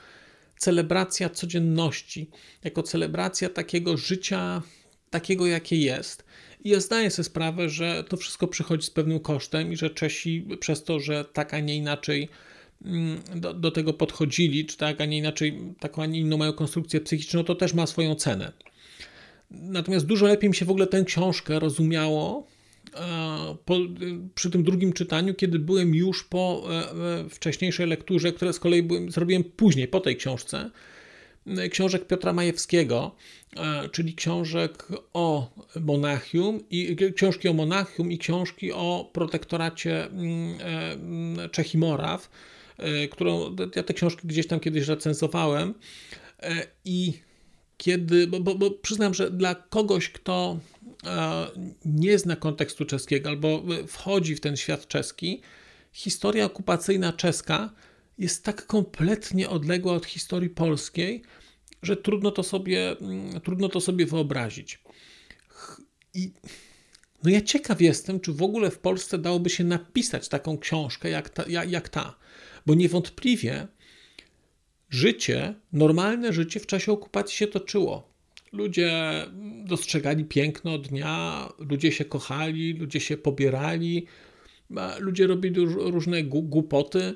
[0.59, 2.31] celebracja codzienności,
[2.65, 4.63] jako celebracja takiego życia,
[5.11, 6.25] takiego jakie jest.
[6.65, 10.47] I ja zdaję sobie sprawę, że to wszystko przychodzi z pewnym kosztem i że Czesi
[10.61, 12.29] przez to, że tak, a nie inaczej
[12.85, 16.53] mm, do, do tego podchodzili, czy tak, a nie inaczej, taką, a nie inną mają
[16.53, 18.53] konstrukcję psychiczną, to też ma swoją cenę.
[19.51, 22.47] Natomiast dużo lepiej mi się w ogóle tę książkę rozumiało,
[23.65, 23.77] po,
[24.35, 26.69] przy tym drugim czytaniu, kiedy byłem już po
[27.31, 30.71] wcześniejszej lekturze, które z kolei byłem, zrobiłem później, po tej książce,
[31.71, 33.17] książek Piotra Majewskiego,
[33.93, 35.51] czyli książek o
[35.81, 40.59] Monachium i książki o Monachium i książki o protektoracie mm,
[41.51, 42.31] Czech i Moraw,
[43.11, 45.75] którą ja te książki gdzieś tam kiedyś recenzowałem
[46.85, 47.13] i
[47.81, 50.59] kiedy, bo, bo, bo przyznam, że dla kogoś, kto
[51.05, 51.47] e,
[51.85, 55.41] nie zna kontekstu czeskiego albo wchodzi w ten świat czeski,
[55.93, 57.71] historia okupacyjna czeska
[58.21, 61.23] jest tak kompletnie odległa od historii polskiej,
[61.83, 64.83] że trudno to sobie, mm, trudno to sobie wyobrazić.
[66.15, 66.33] I
[67.25, 71.31] no ja ciekaw jestem, czy w ogóle w Polsce dałoby się napisać taką książkę jak
[71.31, 72.17] ta, jak, jak ta
[72.67, 73.67] bo niewątpliwie
[74.91, 78.11] życie, normalne życie w czasie okupacji się toczyło.
[78.53, 78.93] Ludzie
[79.65, 84.07] dostrzegali piękno dnia, ludzie się kochali, ludzie się pobierali,
[84.99, 87.15] ludzie robili różne głupoty.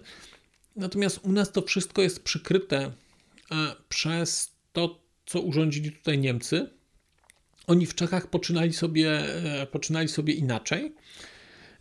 [0.77, 2.93] Natomiast u nas to wszystko jest przykryte e,
[3.89, 6.71] przez to, co urządzili tutaj Niemcy.
[7.67, 9.11] Oni w Czechach poczynali sobie,
[9.63, 10.95] e, poczynali sobie inaczej.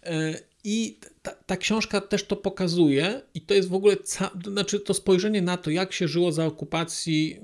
[0.04, 4.80] E, I ta, ta, książka też to pokazuje, i to jest w ogóle, ca- znaczy
[4.80, 7.40] to spojrzenie na to, jak się żyło za okupacji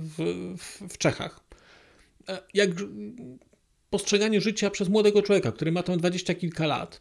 [0.00, 1.40] w, w, w Czechach.
[2.54, 2.70] Jak
[3.90, 7.00] postrzeganie życia przez młodego człowieka, który ma tam dwadzieścia kilka lat,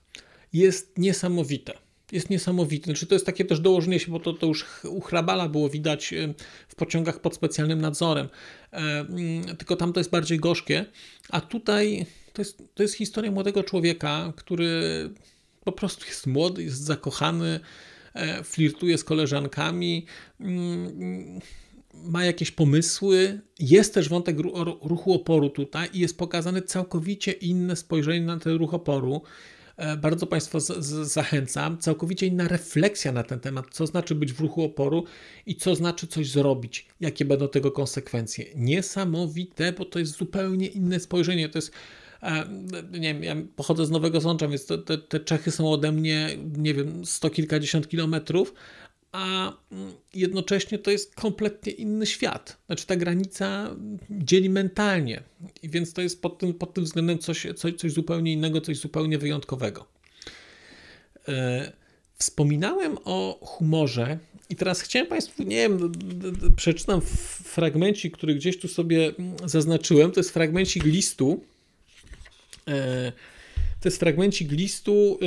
[0.54, 1.73] jest niesamowite.
[2.12, 2.86] Jest niesamowite.
[2.86, 6.13] Znaczy, to jest takie też dołożenie się, bo to, to już u Hrabala było widać
[6.67, 8.30] w pociągach pod specjalnym nadzorem.
[9.58, 10.86] Tylko tam to jest bardziej gorzkie.
[11.30, 14.82] A tutaj to jest, to jest historia młodego człowieka, który
[15.63, 17.60] po prostu jest młody, jest zakochany,
[18.13, 20.06] e, flirtuje z koleżankami,
[20.39, 21.39] mm,
[21.93, 23.41] ma jakieś pomysły.
[23.60, 24.38] Jest też wątek
[24.82, 29.21] ruchu oporu tutaj i jest pokazane całkowicie inne spojrzenie na ten ruch oporu.
[29.82, 30.60] E, bardzo Państwa
[31.04, 31.78] zachęcam.
[31.78, 35.04] Całkowicie inna refleksja na ten temat, co znaczy być w ruchu oporu
[35.46, 38.46] i co znaczy coś zrobić, jakie będą tego konsekwencje.
[38.56, 41.50] Niesamowite, bo to jest zupełnie inne spojrzenie.
[41.50, 41.72] To jest
[42.91, 46.30] nie wiem, ja pochodzę z Nowego Sącza, więc te, te, te Czechy są ode mnie,
[46.58, 48.54] nie wiem, sto kilkadziesiąt kilometrów,
[49.12, 52.58] a mm, jednocześnie to jest kompletnie inny świat.
[52.65, 53.76] Znaczy ta granica
[54.10, 55.24] dzieli mentalnie,
[55.63, 58.78] i więc to jest pod tym, pod tym względem coś, coś, coś zupełnie innego, coś
[58.78, 59.86] zupełnie wyjątkowego.
[61.28, 61.71] E,
[62.15, 64.19] wspominałem o humorze
[64.50, 65.91] i teraz chciałem Państwu, nie wiem,
[66.56, 67.02] przeczytam
[67.43, 69.12] fragmencik, który gdzieś tu sobie
[69.45, 70.12] zaznaczyłem.
[70.12, 71.41] To jest fragmencik listu,
[72.67, 73.12] E,
[73.82, 75.19] to jest fragmencik listu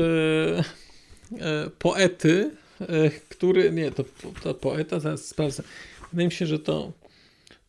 [1.40, 2.50] e, poety,
[3.28, 4.04] który, nie, to,
[4.42, 5.62] to poeta, zaraz sprawdzę.
[6.10, 6.92] Wydaje mi się, że to,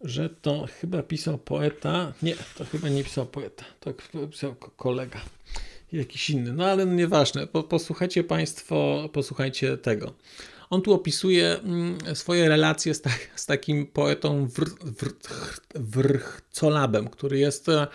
[0.02, 3.94] że to chyba pisał poeta, nie, to chyba nie pisał poeta, to
[4.32, 5.22] pisał kolega,
[5.92, 10.14] jakiś inny, no ale nieważne, posłuchajcie Państwo, posłuchajcie tego.
[10.70, 14.48] On tu opisuje mm, swoje relacje z, tak, z takim poetą
[15.76, 17.88] Wrchcolabem, który jest Mm,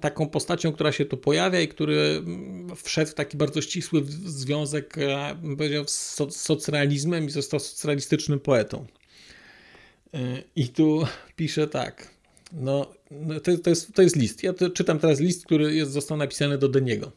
[0.00, 4.98] taką postacią, która się tu pojawia i który mm, wszedł w taki bardzo ścisły związek,
[4.98, 8.86] e, powiedział, z socrealizmem i został socrealistycznym poetą.
[10.14, 10.18] E,
[10.56, 11.06] I tu
[11.36, 12.10] pisze tak.
[12.52, 14.42] No, no, to, to, jest, to jest list.
[14.42, 17.12] Ja czytam teraz list, który jest, został napisany do Deniego.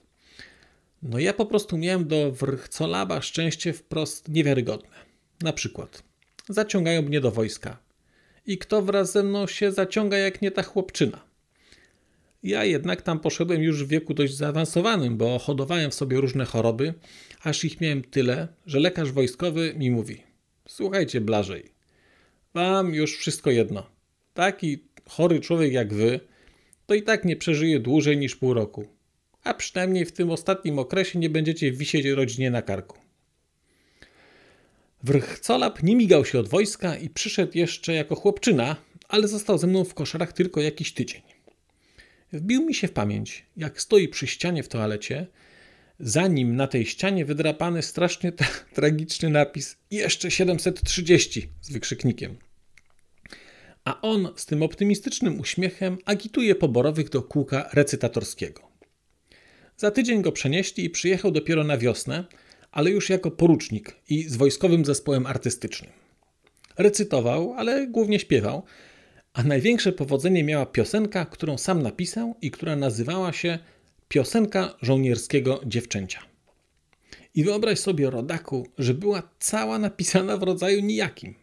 [1.04, 4.90] No ja po prostu miałem do Wrchcolaba szczęście wprost niewiarygodne.
[5.42, 6.04] Na przykład
[6.50, 7.78] zaciągają mnie do wojska.
[8.46, 11.33] I kto wraz ze mną się zaciąga jak nie ta chłopczyna?
[12.44, 16.94] Ja jednak tam poszedłem już w wieku dość zaawansowanym, bo hodowałem w sobie różne choroby,
[17.44, 20.24] aż ich miałem tyle, że lekarz wojskowy mi mówi:
[20.68, 21.72] Słuchajcie, Blażej,
[22.54, 23.90] wam już wszystko jedno.
[24.34, 26.20] Taki chory człowiek jak wy,
[26.86, 28.88] to i tak nie przeżyje dłużej niż pół roku.
[29.44, 32.98] A przynajmniej w tym ostatnim okresie nie będziecie wisieć rodzinie na karku.
[35.04, 38.76] Wrchcolap nie migał się od wojska i przyszedł jeszcze jako chłopczyna,
[39.10, 41.33] ale został ze mną w koszarach tylko jakiś tydzień.
[42.34, 45.28] Wbił mi się w pamięć, jak stoi przy ścianie w toalecie,
[46.00, 52.38] za nim na tej ścianie wydrapany strasznie tra tragiczny napis jeszcze 730 z wykrzyknikiem.
[53.86, 58.62] A on z tym optymistycznym uśmiechem agituje poborowych do kółka recytatorskiego.
[59.78, 62.26] Za tydzień go przenieśli i przyjechał dopiero na wiosnę,
[62.72, 65.92] ale już jako porucznik i z wojskowym zespołem artystycznym.
[66.78, 68.64] Recytował, ale głównie śpiewał,
[69.34, 73.60] a największe powodzenie miała piosenka, którą sam napisał i która nazywała się
[74.08, 76.20] Piosenka żołnierskiego dziewczęcia.
[77.36, 81.36] I wyobraź sobie, rodaku, że była cała napisana w rodzaju nijakim.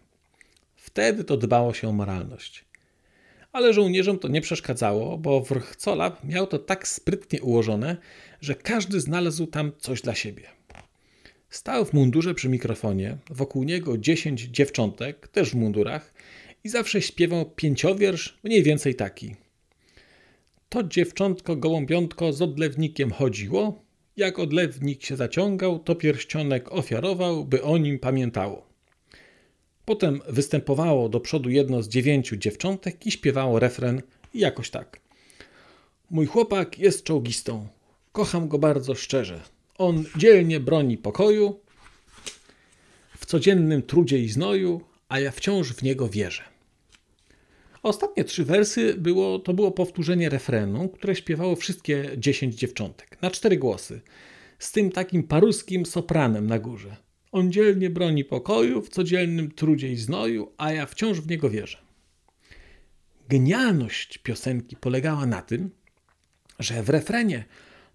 [0.76, 2.64] Wtedy to dbało się o moralność.
[3.52, 7.96] Ale żołnierzom to nie przeszkadzało, bo Wrchcola miał to tak sprytnie ułożone,
[8.40, 10.42] że każdy znalazł tam coś dla siebie.
[11.48, 16.14] Stał w mundurze przy mikrofonie, wokół niego dziesięć dziewczątek, też w mundurach,
[16.64, 19.34] i zawsze śpiewał pięciowiersz, mniej więcej taki.
[20.68, 23.82] To dziewczątko gołąbiątko z odlewnikiem chodziło,
[24.16, 28.66] jak odlewnik się zaciągał, to pierścionek ofiarował, by o nim pamiętało.
[29.84, 34.02] Potem występowało do przodu jedno z dziewięciu dziewczątek i śpiewało refren
[34.34, 35.00] jakoś tak.
[36.10, 37.66] Mój chłopak jest czołgistą.
[38.12, 39.40] Kocham go bardzo szczerze.
[39.78, 41.60] On dzielnie broni pokoju
[43.18, 46.49] w codziennym trudzie i znoju, a ja wciąż w niego wierzę.
[47.82, 53.56] Ostatnie trzy wersy było, to było powtórzenie refrenu, które śpiewało wszystkie dziesięć dziewczątek na cztery
[53.56, 54.00] głosy,
[54.58, 56.96] z tym takim paruskim sopranem na górze.
[57.32, 61.78] On dzielnie broni pokoju w codziennym trudzie i znoju, a ja wciąż w niego wierzę.
[63.28, 65.70] Genialność piosenki polegała na tym,
[66.58, 67.44] że w refrenie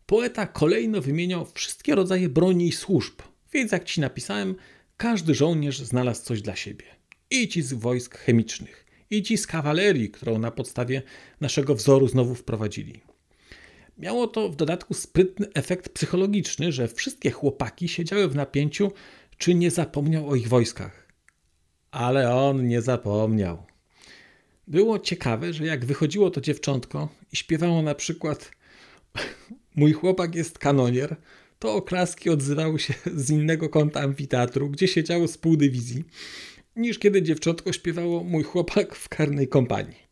[0.05, 3.21] poeta kolejno wymieniał wszystkie rodzaje broni i służb,
[3.53, 4.55] więc jak ci napisałem,
[4.97, 6.85] każdy żołnierz znalazł coś dla siebie.
[7.29, 11.01] I ci z wojsk chemicznych, i ci z kawalerii, którą na podstawie
[11.41, 13.01] naszego wzoru znowu wprowadzili.
[13.97, 18.91] Miało to w dodatku sprytny efekt psychologiczny, że wszystkie chłopaki siedziały w napięciu,
[19.37, 21.07] czy nie zapomniał o ich wojskach.
[21.91, 23.65] Ale on nie zapomniał.
[24.67, 28.51] Było ciekawe, że jak wychodziło to dziewczątko i śpiewało na przykład
[29.75, 31.15] Mój chłopak jest kanonier,
[31.59, 36.03] to oklaski odzywały się z innego kąta amfiteatru, gdzie siedziało z pół dywizji,
[36.75, 40.05] niż kiedy dziewczątko śpiewało Mój chłopak w karnej kompanii.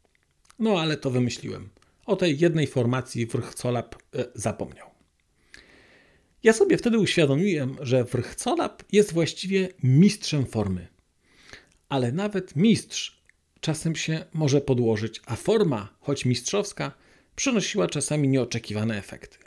[0.60, 1.70] No ale to wymyśliłem.
[2.06, 4.88] O tej jednej formacji Wrchcolap e, zapomniał.
[6.44, 10.88] Ja sobie wtedy uświadomiłem, że Wrchcolap jest właściwie mistrzem formy.
[11.90, 13.24] Ale nawet mistrz
[13.60, 16.92] czasem się może podłożyć, a forma, choć mistrzowska,
[17.36, 19.38] przynosiła czasami nieoczekiwane efekty.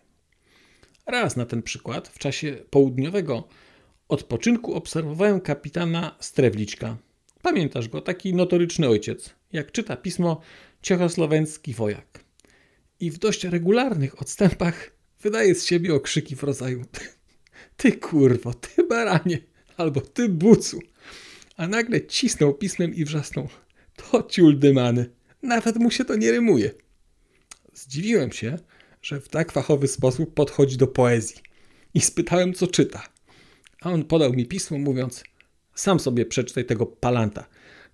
[1.07, 3.49] Raz na ten przykład w czasie południowego
[4.09, 6.97] odpoczynku obserwowałem kapitana Strewliczka.
[7.47, 10.41] Pamiętasz go, taki notoryczny ojciec, jak czyta pismo
[10.81, 12.25] czechosłoweński wojak.
[13.01, 16.85] I w dość regularnych odstępach wydaje z siebie okrzyki w rodzaju
[17.77, 19.39] ty kurwo, ty baranie,
[19.77, 20.81] albo ty bucu.
[21.57, 23.49] A nagle cisnął pismem i wrzasnął
[23.97, 25.11] to ciul dymany.
[25.43, 26.71] Nawet mu się to nie rymuje.
[27.75, 28.59] Zdziwiłem się,
[29.03, 31.37] że w tak fachowy sposób podchodzi do poezji
[31.95, 33.09] i spytałem, co czyta.
[33.81, 35.25] A on podał mi pismo, mówiąc:
[35.77, 37.47] Sam sobie przeczytaj tego palanta.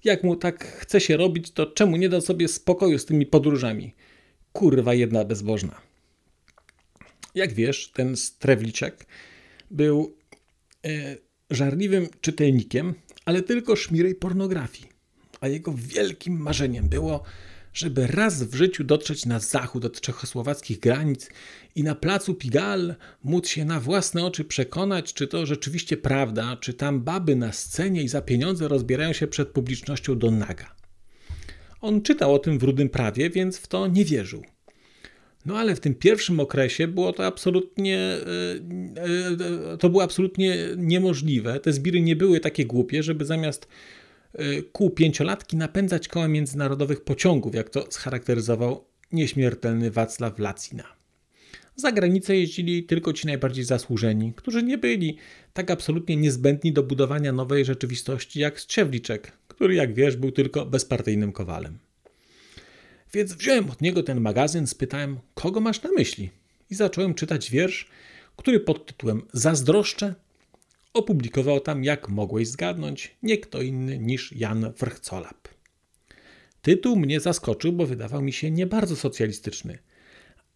[0.04, 3.94] Jak mu tak chce się robić, to czemu nie da sobie spokoju z tymi podróżami?
[4.52, 5.80] Kurwa, jedna bezbożna.
[7.34, 9.06] Jak wiesz, ten Strewliczek
[9.70, 10.16] był
[10.84, 11.16] e,
[11.50, 14.88] żarliwym czytelnikiem, ale tylko szmirej pornografii.
[15.40, 17.22] A jego wielkim marzeniem było
[17.74, 21.28] żeby raz w życiu dotrzeć na zachód od czechosłowackich granic
[21.74, 26.74] i na placu Pigalle móc się na własne oczy przekonać, czy to rzeczywiście prawda, czy
[26.74, 30.74] tam baby na scenie i za pieniądze rozbierają się przed publicznością do naga.
[31.80, 34.42] On czytał o tym w Rudym Prawie, więc w to nie wierzył.
[35.46, 38.20] No ale w tym pierwszym okresie było to absolutnie, e,
[39.72, 41.60] e, to było absolutnie niemożliwe.
[41.60, 43.68] Te zbiry nie były takie głupie, żeby zamiast
[44.72, 50.84] kół pięciolatki napędzać koła międzynarodowych pociągów, jak to scharakteryzował nieśmiertelny Wacław Lacina.
[51.76, 55.16] Za granicę jeździli tylko ci najbardziej zasłużeni, którzy nie byli
[55.52, 61.32] tak absolutnie niezbędni do budowania nowej rzeczywistości jak Strzewliczek, który jak wiesz był tylko bezpartyjnym
[61.32, 61.78] kowalem.
[63.12, 66.30] Więc wziąłem od niego ten magazyn, spytałem, kogo masz na myśli?
[66.70, 67.88] I zacząłem czytać wiersz,
[68.36, 70.14] który pod tytułem Zazdroszczę
[70.94, 75.48] Opublikował tam, jak mogłeś zgadnąć, nie kto inny niż Jan Wrchcolap.
[76.62, 79.78] Tytuł mnie zaskoczył, bo wydawał mi się nie bardzo socjalistyczny,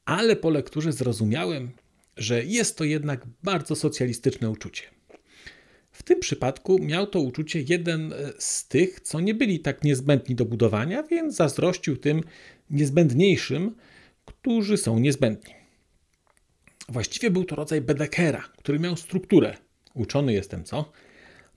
[0.04, 1.70] ale po lekturze zrozumiałem,
[2.16, 4.82] że jest to jednak bardzo socjalistyczne uczucie.
[5.92, 10.44] W tym przypadku miał to uczucie jeden z tych, co nie byli tak niezbędni do
[10.44, 12.20] budowania, więc zazdrościł tym
[12.70, 13.76] niezbędniejszym,
[14.24, 15.54] którzy są niezbędni.
[16.88, 19.56] Właściwie był to rodzaj Bedekera, który miał strukturę,
[19.96, 20.92] Uczony jestem, co?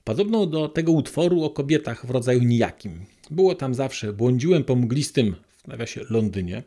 [0.04, 3.04] Podobną do tego utworu o kobietach w rodzaju nijakim.
[3.30, 6.62] Było tam zawsze, błądziłem po mglistym, w nawiasie Londynie.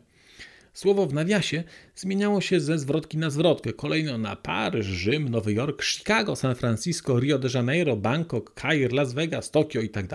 [0.74, 1.64] Słowo w nawiasie
[1.96, 3.72] zmieniało się ze zwrotki na zwrotkę.
[3.72, 9.12] Kolejno na Paryż, Rzym, Nowy Jork, Chicago, San Francisco, Rio de Janeiro, Bangkok, Kair, Las
[9.12, 10.06] Vegas, Tokio i tak.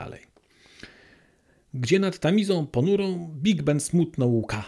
[1.74, 4.66] Gdzie nad Tamizą ponurą Big Ben smutno łuka.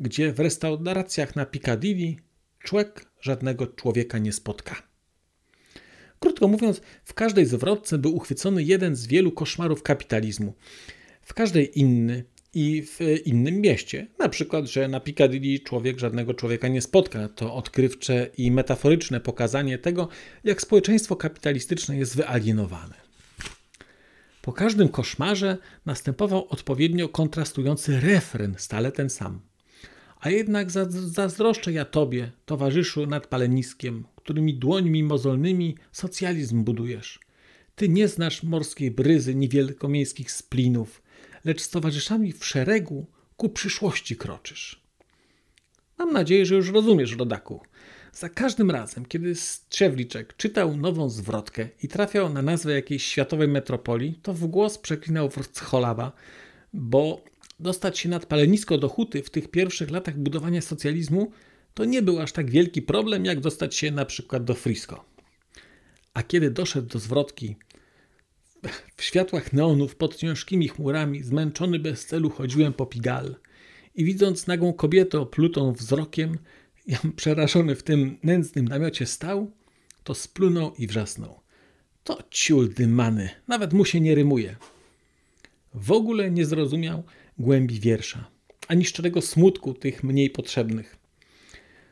[0.00, 2.14] Gdzie w restauracjach na Piccadilly
[2.58, 4.95] człowiek żadnego człowieka nie spotka.
[6.20, 10.54] Krótko mówiąc, w każdej zwrotce był uchwycony jeden z wielu koszmarów kapitalizmu.
[11.22, 14.06] W każdej inny i w innym mieście.
[14.18, 17.28] Na przykład, że na Piccadilly człowiek żadnego człowieka nie spotka.
[17.28, 20.08] To odkrywcze i metaforyczne pokazanie tego,
[20.44, 22.94] jak społeczeństwo kapitalistyczne jest wyalienowane.
[24.42, 29.40] Po każdym koszmarze następował odpowiednio kontrastujący refren, stale ten sam.
[30.20, 37.20] A jednak zazdroszczę ja tobie, towarzyszu nad paleniskiem, którymi dłońmi mozolnymi socjalizm budujesz.
[37.76, 41.02] Ty nie znasz morskiej bryzy ni wielkomiejskich splinów,
[41.44, 43.06] lecz z towarzyszami w szeregu
[43.36, 44.82] ku przyszłości kroczysz.
[45.98, 47.60] Mam nadzieję, że już rozumiesz, rodaku.
[48.12, 54.20] Za każdym razem, kiedy Strzewliczek czytał nową zwrotkę i trafiał na nazwę jakiejś światowej metropolii,
[54.22, 56.12] to w głos przeklinał Wrocholaba,
[56.72, 57.24] bo
[57.60, 61.30] dostać się nad palenisko do huty w tych pierwszych latach budowania socjalizmu
[61.74, 65.04] to nie był aż tak wielki problem, jak dostać się na przykład do Frisco.
[66.14, 67.56] A kiedy doszedł do zwrotki,
[68.96, 73.36] w światłach neonów pod ciężkimi chmurami, zmęczony bez celu, chodziłem po Pigal
[73.94, 76.38] i widząc nagą kobietę oplutą wzrokiem,
[76.86, 79.50] ja przerażony w tym nędznym namiocie stał,
[80.04, 81.40] to splunął i wrzasnął.
[82.04, 84.56] To ciul dymany, nawet mu się nie rymuje.
[85.74, 87.02] W ogóle nie zrozumiał
[87.38, 88.30] głębi wiersza,
[88.68, 90.96] ani szczerego smutku tych mniej potrzebnych.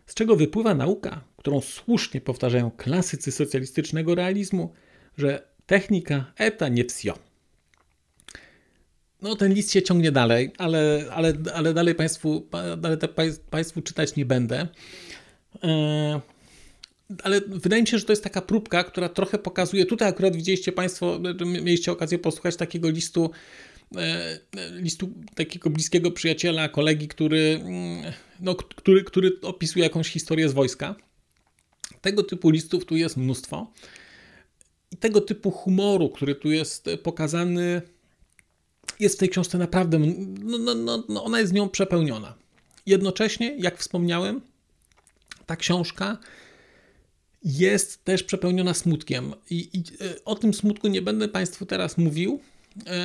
[0.06, 4.72] Z czego wypływa nauka, którą słusznie powtarzają klasycy socjalistycznego realizmu,
[5.18, 7.18] że technika eta nie wsio.
[9.22, 12.46] No, ten list się ciągnie dalej, ale, ale, ale dalej Państwu,
[12.82, 12.98] ale
[13.50, 14.68] państwu czytać nie będę.
[15.64, 16.20] E,
[17.22, 19.86] ale wydaje mi się, że to jest taka próbka, która trochę pokazuje.
[19.86, 23.30] Tutaj akurat widzieliście Państwo, mieliście okazję posłuchać takiego listu,
[24.70, 30.94] listu takiego bliskiego przyjaciela, kolegi, który, mm, no, który, który opisuje jakąś historię z wojska.
[32.00, 33.72] Tego typu listów tu jest mnóstwo.
[34.90, 37.82] I tego typu humoru, który tu jest pokazany,
[39.00, 42.34] jest w tej książce naprawdę, no, no, no, no ona jest nią przepełniona.
[42.86, 44.40] Jednocześnie, jak wspomniałem,
[45.46, 46.18] ta książka
[47.44, 49.34] jest też przepełniona smutkiem.
[49.50, 52.53] I, I, e, o tym smutku nie będę Państwu teraz mówił, e,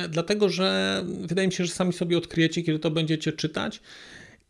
[0.08, 3.80] dlatego że wydaje mi się, że sami sobie odkryjecie, kiedy to będziecie czytać.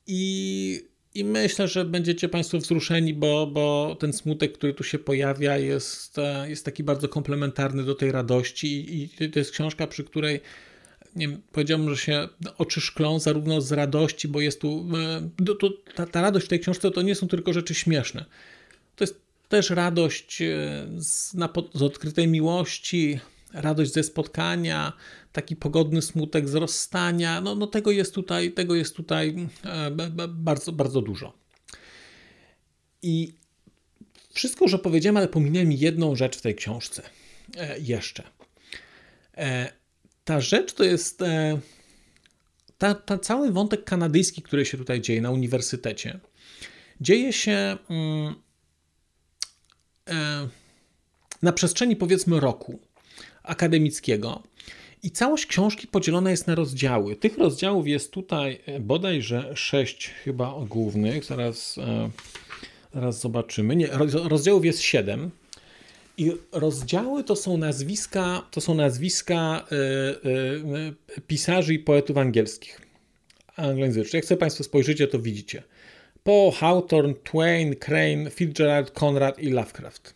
[0.06, 5.56] I i myślę, że będziecie Państwo wzruszeni, bo, bo ten smutek, który tu się pojawia,
[5.56, 8.94] jest, e, jest taki bardzo komplementarny do tej radości.
[8.94, 10.40] I, I to jest książka, przy której
[11.16, 14.86] nie wiem, powiedziałbym, że się oczy szklą zarówno z radości, bo jest tu.
[15.46, 18.24] E, to, ta, ta radość w tej książce to nie są tylko rzeczy śmieszne.
[18.96, 23.20] To jest też radość e, z, na, z odkrytej miłości,
[23.52, 24.92] radość ze spotkania,
[25.32, 27.40] taki pogodny smutek z rozstania.
[27.40, 29.90] No, no tego jest tutaj, tego jest tutaj e,
[30.28, 31.32] bardzo, bardzo dużo.
[33.02, 33.34] I
[34.32, 37.02] wszystko już opowiedziałem, ale pominąłem jedną rzecz w tej książce
[37.56, 38.22] e, jeszcze.
[39.36, 39.72] E,
[40.24, 41.22] ta rzecz to jest
[42.78, 46.20] ta, ta cały wątek kanadyjski, który się tutaj dzieje na uniwersytecie.
[47.00, 48.34] Dzieje się mm,
[51.42, 52.89] na przestrzeni powiedzmy roku
[53.50, 54.42] akademickiego.
[55.02, 57.16] I całość książki podzielona jest na rozdziały.
[57.16, 61.24] Tych rozdziałów jest tutaj e, bodajże sześć chyba głównych.
[61.24, 62.10] Zaraz, e,
[62.94, 63.76] zaraz zobaczymy.
[63.76, 65.30] Nie, rozdziałów jest siedem.
[66.16, 69.66] I rozdziały to są nazwiska, to są nazwiska
[71.16, 72.80] e, pisarzy i poetów angielskich.
[73.56, 74.14] Anglojęzycznych.
[74.14, 75.62] Jak sobie Państwo spojrzycie, to widzicie.
[76.24, 80.14] Poe, Hawthorne, Twain, Crane, Fitzgerald, Conrad i Lovecraft.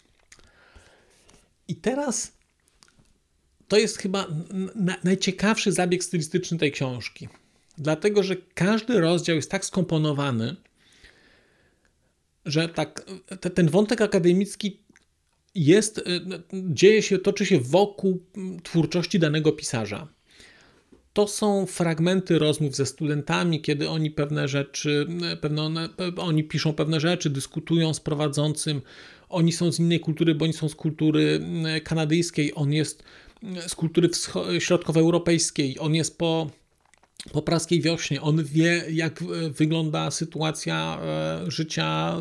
[1.69, 2.34] I teraz
[3.75, 4.27] to jest chyba
[5.05, 7.29] najciekawszy zabieg stylistyczny tej książki.
[7.79, 10.57] Dlatego, że każdy rozdział jest tak skomponowany,
[12.47, 13.07] że tak,
[13.41, 14.81] te, ten wątek akademicki
[15.55, 16.03] jest, e,
[16.53, 18.23] dzieje się, toczy się wokół
[18.63, 20.09] twórczości danego pisarza.
[21.13, 25.07] To są fragmenty rozmów ze studentami, kiedy oni pewne rzeczy,
[25.41, 28.83] pewne oni piszą pewne rzeczy, dyskutują z prowadzącym.
[29.29, 31.41] Oni są z innej kultury, bo oni są z kultury
[31.85, 32.53] kanadyjskiej.
[32.55, 33.03] On jest
[33.67, 34.09] z kultury
[34.59, 35.79] środkowoeuropejskiej.
[35.79, 36.51] On jest po,
[37.33, 38.23] po praskiej wiośnie.
[38.23, 42.17] On wie, jak wygląda sytuacja e, życia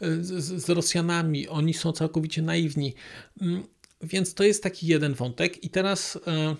[0.00, 1.48] e, z, z Rosjanami.
[1.48, 2.94] Oni są całkowicie naiwni.
[3.40, 3.62] Mm,
[4.02, 5.64] więc to jest taki jeden wątek.
[5.64, 6.56] I teraz e,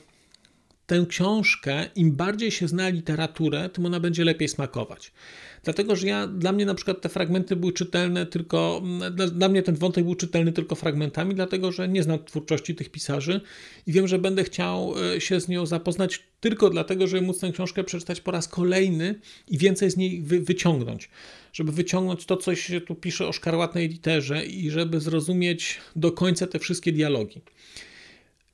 [0.86, 5.12] tę książkę, im bardziej się zna literaturę, tym ona będzie lepiej smakować.
[5.64, 9.62] Dlatego, że ja, dla mnie na przykład te fragmenty były czytelne tylko, dla, dla mnie
[9.62, 13.40] ten wątek był czytelny tylko fragmentami, dlatego, że nie znam twórczości tych pisarzy
[13.86, 17.52] i wiem, że będę chciał e, się z nią zapoznać tylko dlatego, żeby móc tę
[17.52, 21.08] książkę przeczytać po raz kolejny i więcej z niej wy, wyciągnąć.
[21.52, 26.46] Żeby wyciągnąć to, co się tu pisze o szkarłatnej literze i żeby zrozumieć do końca
[26.46, 27.40] te wszystkie dialogi.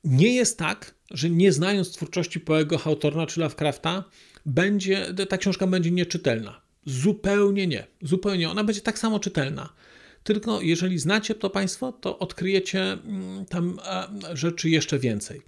[0.03, 4.03] Nie jest tak, że nie znając twórczości Poego, Hawthorna czy Lovecrafta,
[4.45, 6.68] będzie, ta książka będzie nieczytelna.
[6.85, 7.87] Zupełnie nie.
[8.01, 8.49] Zupełnie.
[8.49, 9.69] Ona będzie tak samo czytelna.
[10.23, 13.79] Tylko jeżeli znacie to Państwo, to odkryjecie mm, tam
[14.33, 15.41] rzeczy jeszcze więcej.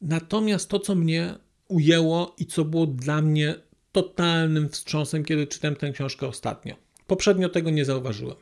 [0.00, 1.34] Natomiast to, co mnie
[1.68, 3.54] ujęło i co było dla mnie
[3.92, 6.74] totalnym wstrząsem, kiedy czytałem tę książkę ostatnio.
[7.06, 8.36] Poprzednio tego nie zauważyłem.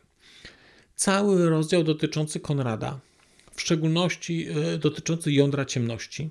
[0.95, 3.01] Cały rozdział dotyczący Konrada,
[3.55, 6.31] w szczególności e, dotyczący jądra ciemności,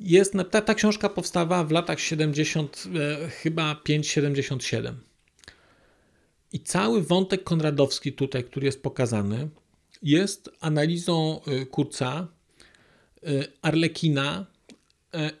[0.00, 4.94] jest, ta, ta książka powstała w latach 70, e, chyba 5-77.
[6.52, 9.48] I cały wątek konradowski tutaj, który jest pokazany,
[10.02, 12.28] jest analizą e, Kurca,
[13.62, 14.46] Arlekina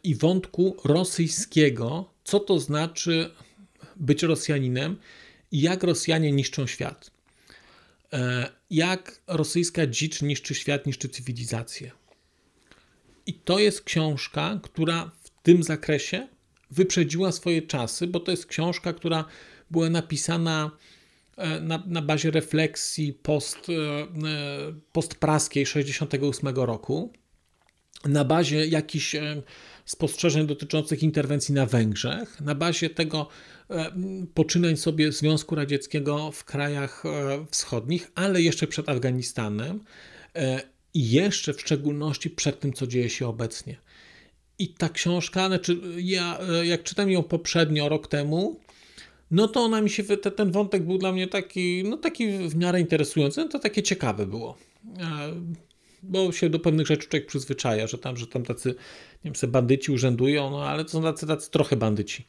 [0.04, 3.30] i wątku rosyjskiego, co to znaczy
[3.96, 4.96] być Rosjaninem
[5.52, 7.10] i jak Rosjanie niszczą świat.
[8.12, 11.90] E, jak rosyjska dzicz niszczy świat, niszczy cywilizację.
[13.26, 16.28] I to jest książka, która w tym zakresie
[16.70, 19.24] wyprzedziła swoje czasy, bo to jest książka, która
[19.70, 20.70] była napisana
[21.36, 23.72] e, na, na bazie refleksji post, e,
[24.92, 27.12] postpraskiej 68 roku,
[28.04, 29.16] na bazie jakichś
[29.84, 33.28] spostrzeżeń dotyczących interwencji na Węgrzech, na bazie tego
[33.70, 33.92] e,
[34.34, 39.84] poczynań sobie Związku Radzieckiego w krajach e, wschodnich, ale jeszcze przed Afganistanem
[40.36, 40.62] e,
[40.94, 43.76] i jeszcze w szczególności przed tym, co dzieje się obecnie.
[44.58, 48.60] I ta książka, znaczy ja jak czytam ją poprzednio, rok temu,
[49.30, 52.80] no to ona mi się, ten wątek był dla mnie taki, no taki w miarę
[52.80, 54.58] interesujący, no to takie ciekawe było
[56.02, 58.76] bo się do pewnych rzeczy człowiek przyzwyczaja, że tam, że tam tacy, nie
[59.24, 62.26] wiem, se bandyci urzędują, no ale to są tacy, tacy trochę bandyci.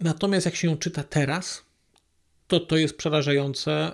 [0.00, 1.62] Natomiast jak się ją czyta teraz,
[2.46, 3.92] to to jest przerażające,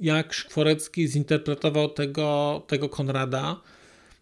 [0.00, 3.60] jak Szkworecki zinterpretował tego, tego Konrada.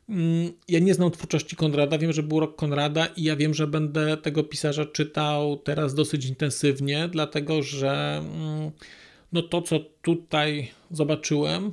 [0.08, 3.66] Mm, ja nie znam twórczości Konrada, wiem, że był rok Konrada i ja wiem, że
[3.66, 8.70] będę tego pisarza czytał teraz dosyć intensywnie, dlatego że mm,
[9.32, 11.72] no to, co tutaj zobaczyłem,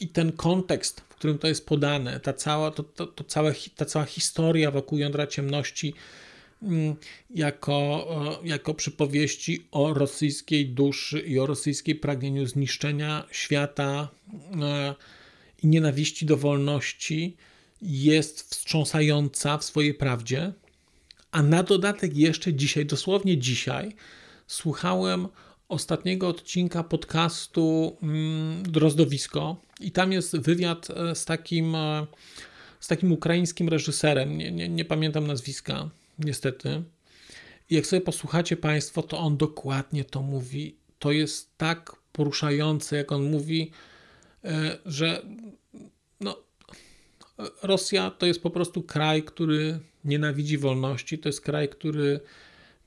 [0.00, 3.84] i ten kontekst, w którym to jest podane, ta cała, to, to, to całe, ta
[3.84, 5.94] cała historia wokół jądra ciemności,
[7.30, 8.08] jako,
[8.44, 14.08] jako przypowieści o rosyjskiej duszy i o rosyjskiej pragnieniu zniszczenia świata
[14.62, 14.94] e,
[15.62, 17.36] i nienawiści do wolności,
[17.82, 20.52] jest wstrząsająca w swojej prawdzie.
[21.30, 23.96] A na dodatek jeszcze dzisiaj, dosłownie dzisiaj,
[24.46, 25.28] słuchałem
[25.68, 29.56] ostatniego odcinka podcastu mm, Drozdowisko.
[29.80, 32.06] I tam jest wywiad e, z takim, e,
[32.80, 36.82] z takim ukraińskim reżyserem, nie, nie, nie pamiętam nazwiska, niestety.
[37.70, 40.76] I jak sobie posłuchacie Państwo, to on dokładnie to mówi.
[40.98, 43.70] To jest tak poruszające, jak on mówi,
[44.44, 45.22] e, że
[46.20, 46.36] no,
[47.62, 52.20] Rosja to jest po prostu kraj, który nienawidzi wolności, to jest kraj, który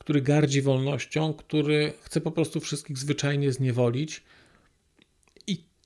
[0.02, 4.24] który gardzi wolnością, który chce po prostu wszystkich zwyczajnie zniewolić.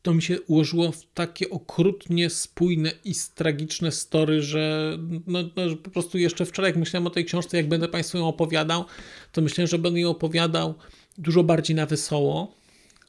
[0.05, 4.97] To mi się ułożyło w takie okrutnie spójne i tragiczne story, że,
[5.27, 8.27] no, no, po prostu jeszcze wczoraj, jak myślałem o tej książce, jak będę Państwu ją
[8.27, 8.85] opowiadał,
[9.31, 10.75] to myślałem, że będę ją opowiadał
[11.17, 12.55] dużo bardziej na wesoło,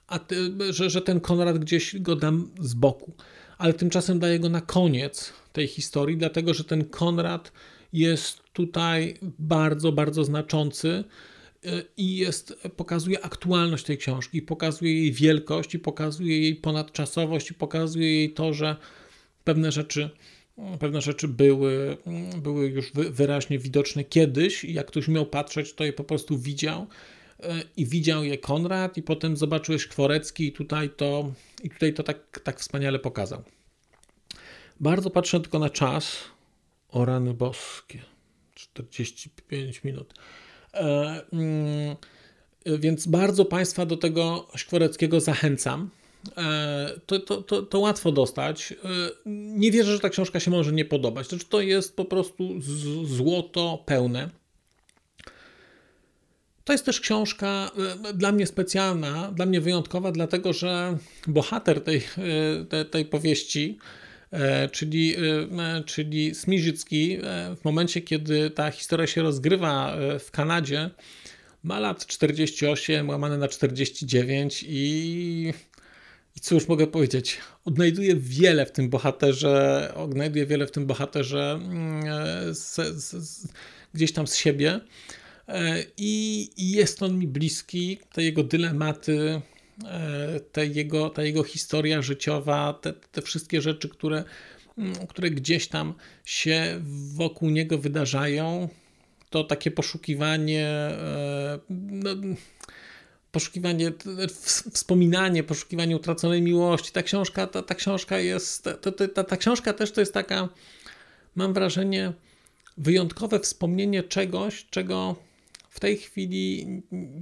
[0.07, 0.37] a ty,
[0.71, 3.13] że, że ten Konrad gdzieś go dam z boku.
[3.59, 7.53] Ale tymczasem daję go na koniec tej historii, dlatego że ten Konrad
[7.93, 11.05] jest tutaj bardzo, bardzo znaczący
[11.97, 18.15] i jest, pokazuje aktualność tej książki, pokazuje jej wielkość i pokazuje jej ponadczasowość i pokazuje
[18.15, 18.77] jej to, że
[19.45, 20.11] pewne rzeczy,
[20.79, 21.97] pewne rzeczy były,
[22.37, 26.87] były już wyraźnie widoczne kiedyś i jak ktoś miał patrzeć, to je po prostu widział
[27.41, 27.45] y,
[27.77, 32.41] i widział je Konrad i potem zobaczyłeś Kworecki i tutaj to, i tutaj to tak,
[32.45, 33.43] tak wspaniale pokazał.
[34.81, 36.17] Bardzo patrzę tylko na czas,
[36.89, 37.99] o rany boskie.
[38.55, 40.15] 45 minut.
[40.77, 41.97] E, mm,
[42.67, 45.91] więc bardzo Państwa do tego Szkworeckiego zachęcam.
[46.37, 48.73] E, to, to, to, to, łatwo dostać.
[48.73, 48.77] E,
[49.57, 51.29] nie wierzę, że ta książka się może nie podobać.
[51.29, 52.61] Znaczy, to jest po prostu
[53.05, 54.31] złoto pełne.
[56.65, 57.71] To jest też książka
[58.15, 62.03] dla mnie specjalna, dla mnie wyjątkowa, dlatego że bohater tej,
[62.69, 63.79] tej, tej powieści
[64.73, 67.19] czyli, e, czyli Smiżycki
[67.57, 70.91] w momencie, kiedy ta historia się rozgrywa e, w Kanadzie,
[71.63, 75.53] ma lat 48, łamane na 49 i,
[76.37, 82.55] i cóż mogę powiedzieć, odnajduje wiele w tym bohaterze, odnajduje wiele w tym bohaterze mm,
[82.55, 83.49] z, z, z,
[83.95, 84.81] gdzieś tam z siebie.
[85.97, 89.41] I, i jest on mi bliski, te jego dylematy,
[89.85, 94.25] E, ta jego, ta jego historia życiowa, te, te wszystkie rzeczy, które,
[95.09, 96.81] które gdzieś tam się
[97.15, 98.69] wokół niego wydarzają,
[99.31, 102.11] to takie poszukiwanie, e, no,
[103.33, 103.93] poszukiwanie,
[104.73, 106.93] wspominanie, poszukiwanie utraconej miłości.
[106.93, 110.49] Ta książka, ta, ta książka jest, to, ta, ta książka też to jest taka,
[111.35, 112.13] mam wrażenie,
[112.79, 115.17] wyjątkowe wspomnienie czegoś, czego
[115.77, 116.67] w tej chwili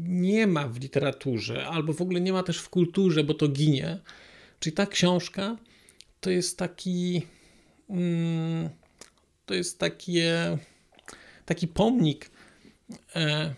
[0.09, 3.99] nie ma w literaturze, albo w ogóle nie ma też w kulturze, bo to ginie.
[4.61, 5.57] Czyli ta książka
[6.21, 7.23] to jest taki.
[7.91, 8.69] Mm,
[9.47, 10.59] to jest takie,
[11.47, 12.31] taki pomnik
[13.17, 13.55] e,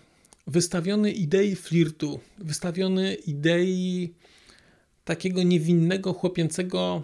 [0.46, 4.14] wystawiony idei flirtu, wystawiony idei
[5.04, 7.02] takiego niewinnego, chłopięcego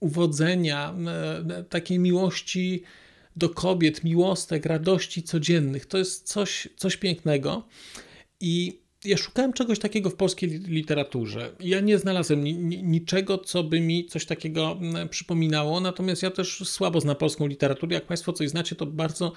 [0.00, 0.94] uwodzenia,
[1.50, 2.82] e, takiej miłości
[3.36, 5.86] do kobiet, miłostek, radości codziennych.
[5.86, 7.66] To jest coś, coś pięknego.
[8.40, 11.52] I ja szukałem czegoś takiego w polskiej literaturze.
[11.60, 14.80] Ja nie znalazłem niczego, co by mi coś takiego
[15.10, 17.94] przypominało, natomiast ja też słabo znam polską literaturę.
[17.94, 19.32] Jak Państwo coś znacie, to bardzo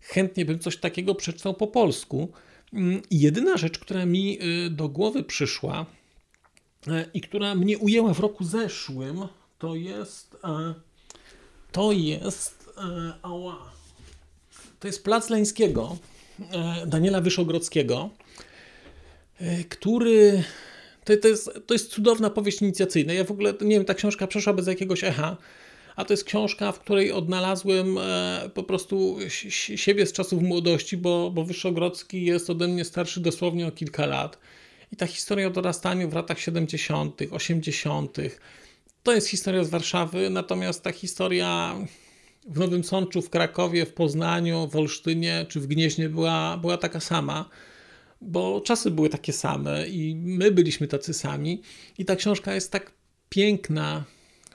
[0.00, 2.32] chętnie bym coś takiego przeczytał po polsku.
[2.72, 5.86] Mm, jedyna rzecz, która mi y, do głowy przyszła
[6.86, 9.18] e, i która mnie ujęła w roku zeszłym,
[9.58, 10.36] to jest.
[10.44, 10.74] E,
[11.72, 12.63] to jest.
[12.78, 13.72] E, ała.
[14.80, 15.96] To jest Plac Leńskiego
[16.86, 18.10] Daniela Wyszogrodzkiego,
[19.68, 20.42] który.
[21.04, 23.12] To, to, jest, to jest cudowna powieść inicjacyjna.
[23.12, 25.36] Ja w ogóle, nie wiem, ta książka przeszła bez jakiegoś echa
[25.96, 29.18] a to jest książka, w której odnalazłem e, po prostu
[29.76, 34.38] siebie z czasów młodości, bo, bo Wyszogrodzki jest ode mnie starszy dosłownie o kilka lat.
[34.92, 38.16] I ta historia o dorastaniu w latach 70., 80.,
[39.02, 41.76] to jest historia z Warszawy, natomiast ta historia
[42.46, 47.00] w Nowym Sączu, w Krakowie, w Poznaniu, w Olsztynie czy w Gnieźnie była, była taka
[47.00, 47.50] sama,
[48.20, 51.62] bo czasy były takie same i my byliśmy tacy sami.
[51.98, 52.92] I ta książka jest tak
[53.28, 54.04] piękna,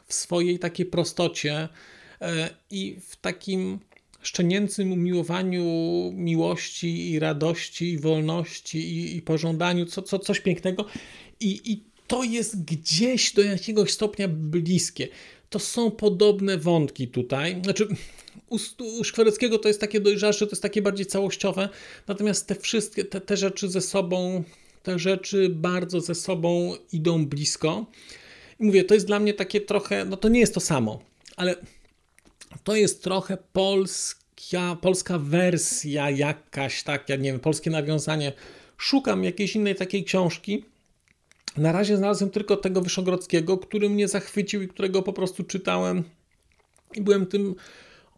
[0.10, 1.70] w swojej takiej prostocie
[2.22, 3.80] e, i w takim
[4.22, 5.64] szczenięcym umiłowaniu
[6.16, 10.86] miłości i radości i wolności i, i pożądaniu, co, co, coś pięknego.
[11.40, 15.08] I, I to jest gdzieś do jakiegoś stopnia bliskie.
[15.50, 17.62] To są podobne wątki tutaj.
[17.64, 17.88] Znaczy,
[18.50, 18.58] u,
[19.00, 21.70] u Szkwareckiego to jest takie dojrzalsze, to jest takie bardziej całościowe,
[22.08, 24.44] natomiast te wszystkie, te, te rzeczy ze sobą,
[24.84, 27.86] te rzeczy bardzo ze sobą idą blisko
[28.60, 31.00] mówię, to jest dla mnie takie trochę, no to nie jest to samo,
[31.38, 31.56] ale
[32.64, 38.34] to jest trochę polska, polska wersja jakaś, tak, ja nie wiem, polskie nawiązanie.
[38.78, 40.64] Szukam jakiejś innej takiej książki.
[41.58, 46.04] Na razie znalazłem tylko tego Wyszogrodzkiego, który mnie zachwycił i którego po prostu czytałem
[46.96, 47.56] i byłem tym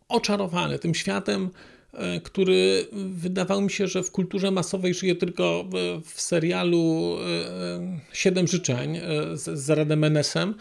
[0.07, 1.49] oczarowany, tym światem,
[1.93, 5.65] E, który wydawał mi się, że w kulturze masowej żyje tylko
[6.05, 9.01] w serialu e, Siedem życzeń e,
[9.37, 10.55] z, z Rademenesem,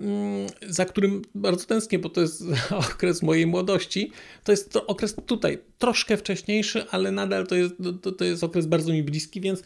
[0.00, 2.44] mm, za którym bardzo tęsknię, bo to jest
[2.92, 4.12] okres mojej młodości.
[4.44, 8.66] To jest to okres tutaj troszkę wcześniejszy, ale nadal to jest, to, to jest okres
[8.66, 9.62] bardzo mi bliski, więc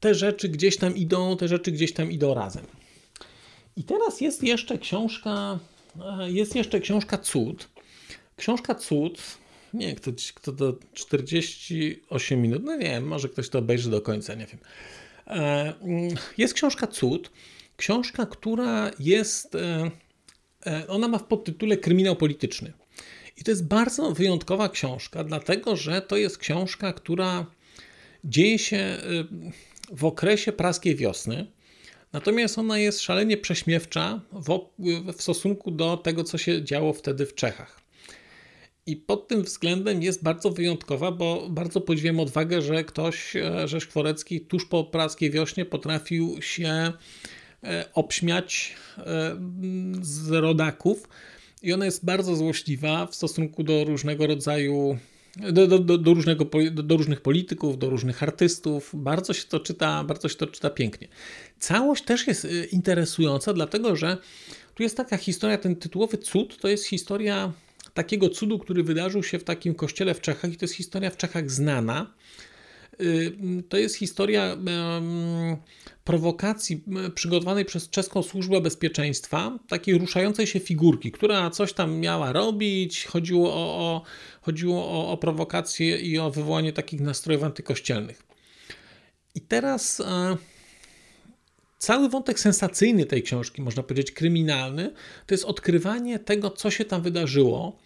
[0.00, 2.64] te rzeczy gdzieś tam idą, te rzeczy gdzieś tam idą razem.
[3.76, 5.58] I teraz jest jeszcze książka,
[6.26, 7.68] jest jeszcze książka Cud.
[8.36, 9.40] Książka Cud
[9.74, 14.34] nie, kto, kto to 48 minut, no nie wiem, może ktoś to obejrzy do końca,
[14.34, 14.58] nie wiem.
[15.26, 17.30] E, mm, jest książka Cud,
[17.76, 19.90] książka, która jest, e,
[20.66, 22.72] e, ona ma w podtytule Kryminał Polityczny.
[23.36, 27.46] I to jest bardzo wyjątkowa książka, dlatego że to jest książka, która
[28.24, 28.98] dzieje się
[29.90, 31.46] w okresie praskiej wiosny.
[32.12, 34.60] Natomiast ona jest szalenie prześmiewcza w,
[35.12, 37.80] w stosunku do tego, co się działo wtedy w Czechach.
[38.86, 43.80] I pod tym względem jest bardzo wyjątkowa, bo bardzo podziwiam odwagę, że ktoś, e, że
[43.80, 46.92] Szkworecki tuż po praskiej wiośnie potrafił się
[47.64, 49.36] e, obśmiać e,
[50.02, 51.08] z rodaków.
[51.62, 54.98] I ona jest bardzo złośliwa w stosunku do różnego rodzaju
[55.36, 58.90] do, do, do, różnego, do, różnych polityków, do różnych artystów.
[58.94, 61.08] Bardzo się to czyta, bardzo się to czyta pięknie.
[61.58, 64.16] Całość też jest interesująca, dlatego że
[64.74, 67.52] tu jest taka historia, ten tytułowy cud to jest historia
[67.94, 71.16] takiego cudu, który wydarzył się w takim kościele w Czechach i to jest historia w
[71.16, 72.12] Czechach znana.
[73.02, 74.56] Y, to jest historia
[76.04, 76.84] prowokacji
[77.14, 83.04] przygotowanej przez czeską służbę bezpieczeństwa, takiej ruszającej się figurki, która coś tam miała robić.
[83.04, 84.02] Chodziło o, o
[84.40, 88.22] chodziło o, o prowokację i o wywołanie takich nastrojów antykościelnych.
[89.34, 90.36] I teraz e,
[91.78, 94.92] cały wątek sensacyjny tej książki, można powiedzieć kryminalny,
[95.26, 97.78] to jest odkrywanie tego, co się tam wydarzyło.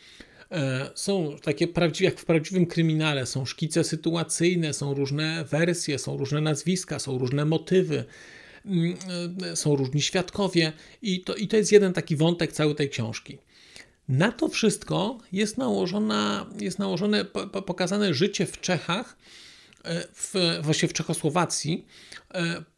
[0.54, 6.16] E, są takie prawdziwe, jak w prawdziwym kryminale, są szkice sytuacyjne, są różne wersje, są
[6.16, 8.04] różne nazwiska, są różne motywy,
[8.66, 8.96] mm,
[9.52, 13.38] e, są różni świadkowie, i to, i to jest jeden taki wątek całej tej książki.
[14.08, 17.24] Na to wszystko jest, nałożona, jest nałożone,
[17.66, 19.16] pokazane życie w Czechach,
[19.84, 21.86] e, w, właśnie w Czechosłowacji,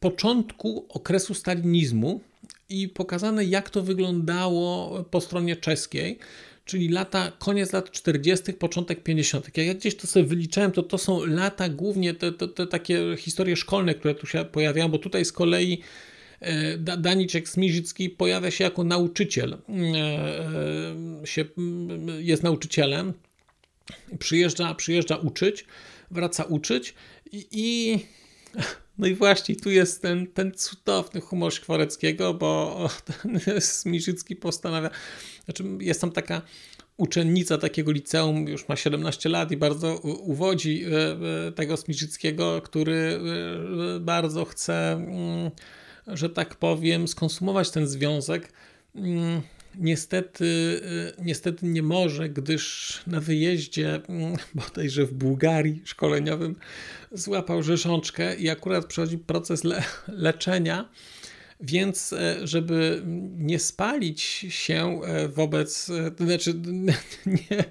[0.00, 2.20] początku okresu stalinizmu
[2.68, 6.18] i pokazane, jak to wyglądało po stronie czeskiej,
[6.66, 9.46] czyli lata, koniec lat 40., początek 50.
[9.56, 13.16] Jak ja gdzieś to sobie wyliczałem, to to są lata głównie te, te, te takie
[13.18, 15.80] historie szkolne, które tu się pojawiają, bo tutaj z kolei
[16.40, 19.58] e, Daniczek Smiżycki pojawia się jako nauczyciel, e,
[21.22, 21.44] e, się,
[22.18, 23.12] jest nauczycielem,
[24.18, 25.64] przyjeżdża, przyjeżdża uczyć,
[26.10, 26.94] wraca uczyć
[27.32, 27.98] i, i
[28.98, 32.88] no i właśnie tu jest ten, ten cudowny humor Szkwareckiego, bo
[33.22, 34.90] ten Smiżycki postanawia,
[35.44, 36.42] znaczy jest tam taka
[36.96, 40.88] uczennica takiego liceum, już ma 17 lat i bardzo uwodzi e,
[41.48, 43.20] e, tego Smiżyckiego, który
[43.96, 45.50] e, bardzo chce, mm,
[46.06, 48.52] że tak powiem, skonsumować ten związek.
[48.94, 49.42] Mm,
[49.78, 50.44] niestety,
[51.18, 56.56] y, niestety nie może, gdyż na wyjeździe mm, bodajże w Bułgarii szkoleniowym
[57.12, 60.88] złapał rzeszączkę i akurat przechodzi proces le leczenia,
[61.60, 63.02] więc e, żeby
[63.38, 66.54] nie spalić się e, wobec, e, to znaczy
[67.26, 67.64] nie,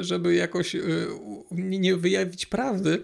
[0.00, 0.76] żeby jakoś
[1.50, 3.02] nie wyjawić prawdy,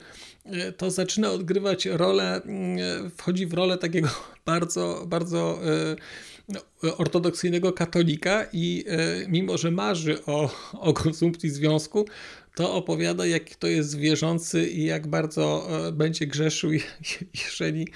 [0.76, 4.09] to zaczyna odgrywać rolę, mm, wchodzi w rolę takiego
[4.44, 5.61] bardzo, bardzo
[6.99, 12.07] ortodoksyjnego katolika i e, mimo, że marzy o, o konsumpcji związku,
[12.55, 16.70] to opowiada, jak to jest wierzący i jak bardzo e, będzie grzeszył,
[17.45, 17.88] jeżeli,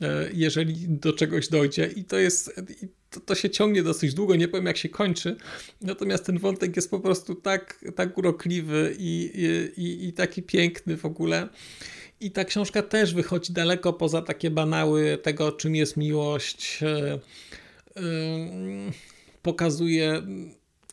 [0.00, 1.90] e, jeżeli do czegoś dojdzie.
[1.96, 2.60] I to jest.
[3.10, 5.36] To, to się ciągnie dosyć długo, nie powiem jak się kończy,
[5.80, 9.30] natomiast ten wątek jest po prostu tak, tak urokliwy i,
[9.76, 11.48] i, i taki piękny w ogóle.
[12.20, 16.80] I ta książka też wychodzi daleko poza takie banały tego, czym jest miłość
[19.42, 20.22] pokazuje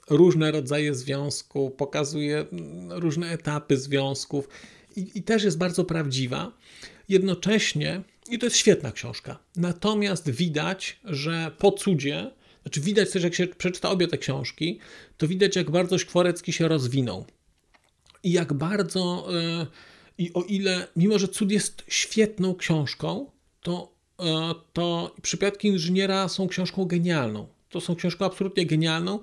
[0.10, 2.46] różne rodzaje związku, pokazuje
[2.90, 4.50] różne etapy związków
[4.96, 6.52] i, i też jest bardzo prawdziwa.
[7.10, 12.32] Jednocześnie, i to jest świetna książka, natomiast widać, że po cudzie,
[12.62, 14.80] znaczy widać też, jak się przeczyta obie te książki,
[15.18, 17.26] to widać, jak bardzo Szkworecki się rozwinął.
[18.24, 19.68] I jak bardzo, yy,
[20.18, 23.32] i o ile, mimo że cud jest świetną książką,
[23.62, 24.01] to
[24.74, 27.48] to Przypadki Inżyniera są książką genialną.
[27.70, 29.20] To są książką absolutnie genialną.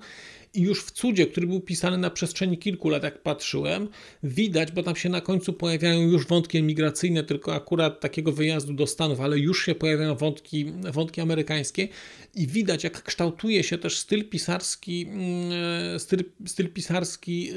[0.53, 3.87] I już w cudzie, który był pisany na przestrzeni kilku lat, jak patrzyłem,
[4.23, 8.87] widać, bo tam się na końcu pojawiają już wątki emigracyjne, tylko akurat takiego wyjazdu do
[8.87, 11.87] Stanów, ale już się pojawiają wątki, wątki amerykańskie
[12.35, 15.51] i widać, jak kształtuje się też styl pisarski, mm,
[15.95, 17.53] e, styl, styl pisarski yy,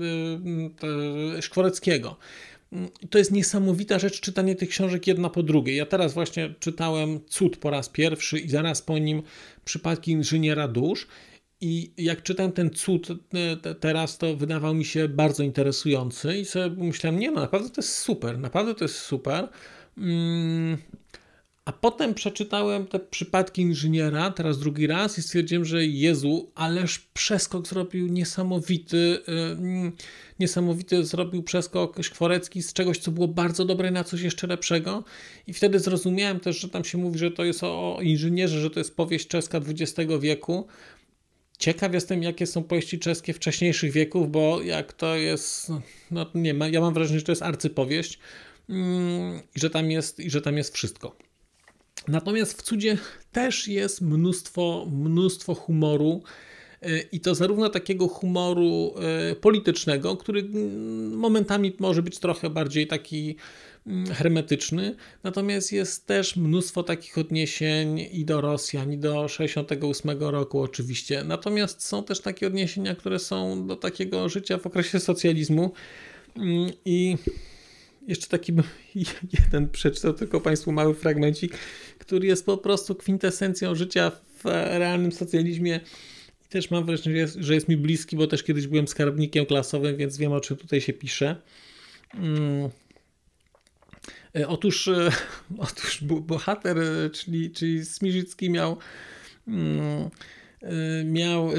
[0.00, 0.80] yy,
[1.34, 2.16] yy, Szkworeckiego
[3.10, 5.76] to jest niesamowita rzecz czytanie tych książek jedna po drugiej.
[5.76, 9.22] Ja teraz właśnie czytałem Cud po raz pierwszy i zaraz po nim
[9.64, 11.06] Przypadki inżyniera dusz.
[11.62, 16.84] I jak czytam ten cud e, teraz, to wydawał mi się bardzo interesujący i sobie
[16.84, 19.48] myślałem, nie no, naprawdę to jest super, naprawdę to jest super.
[19.98, 20.78] Mm,
[21.64, 27.66] a potem przeczytałem te przypadki inżyniera, teraz drugi raz i stwierdziłem, że Jezu, ależ przeskok
[27.66, 29.92] zrobił niesamowity, yy,
[30.38, 35.04] niesamowity zrobił przeskok Szkworecki z czegoś, co było bardzo dobre na coś jeszcze lepszego
[35.46, 38.80] i wtedy zrozumiałem też, że tam się mówi, że to jest o, inżynierze, że to
[38.80, 40.66] jest powieść czeska XX wieku.
[41.58, 45.72] Ciekaw jestem, jakie są powieści czeskie wcześniejszych wieków, bo jak to jest,
[46.10, 48.18] no nie ja mam wrażenie, że to jest arcypowieść
[48.68, 48.76] yy,
[49.56, 51.29] i że tam jest, i że tam jest wszystko.
[52.10, 52.98] Natomiast w cudzie
[53.32, 56.22] też jest mnóstwo, mnóstwo humoru.
[56.82, 58.94] E, I to zarówno takiego humoru
[59.30, 60.48] e, politycznego, który
[61.12, 63.36] momentami może być trochę bardziej taki
[63.86, 70.60] mm, hermetyczny, natomiast jest też mnóstwo takich odniesień i do Rosjan, i do 68 roku
[70.60, 71.24] oczywiście.
[71.24, 75.72] Natomiast są też takie odniesienia, które są do takiego życia w okresie socjalizmu
[76.36, 77.16] mm, i
[78.08, 78.52] jeszcze taki
[79.38, 81.58] jeden przeczytał tylko Państwu mały fragmencik,
[82.10, 85.80] który jest po prostu kwintesencją życia w realnym socjalizmie.
[86.46, 89.46] I też mam wrażenie, że jest, że jest mi bliski, bo też kiedyś byłem skarbnikiem
[89.46, 91.36] klasowym, więc wiem o czym tutaj się pisze.
[92.12, 92.70] Hmm.
[94.48, 95.10] Otóż, e,
[95.58, 96.76] otóż bohater,
[97.12, 98.76] czyli, czyli Smirzycki miał.
[99.44, 100.10] Hmm,
[101.04, 101.50] miał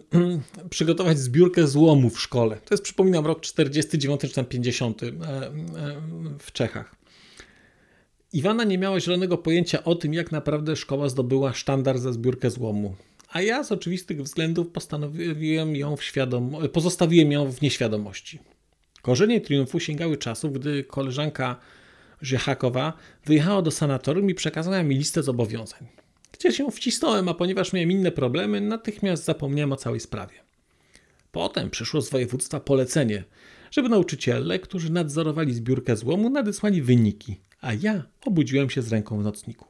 [0.70, 2.56] przygotować zbiórkę złomu w szkole.
[2.56, 5.00] To jest, przypominam, rok 49 czy tam 50
[6.38, 7.05] w Czechach.
[8.36, 12.94] Iwana nie miała zielonego pojęcia o tym, jak naprawdę szkoła zdobyła sztandar za zbiórkę złomu.
[13.28, 16.56] A ja z oczywistych względów postanowiłem ją w świadom...
[16.72, 18.38] pozostawiłem ją w nieświadomości.
[19.02, 21.56] Korzenie triumfu sięgały czasów, gdy koleżanka
[22.22, 22.92] Rzechakowa
[23.24, 25.86] wyjechała do sanatorium i przekazała mi listę zobowiązań.
[26.32, 30.34] gdzie się wcisnąłem, a ponieważ miałem inne problemy, natychmiast zapomniałem o całej sprawie.
[31.32, 33.24] Potem przyszło z województwa polecenie,
[33.70, 37.36] żeby nauczyciele, którzy nadzorowali zbiórkę złomu, nadesłali wyniki,
[37.66, 39.66] a ja obudziłem się z ręką w nocniku.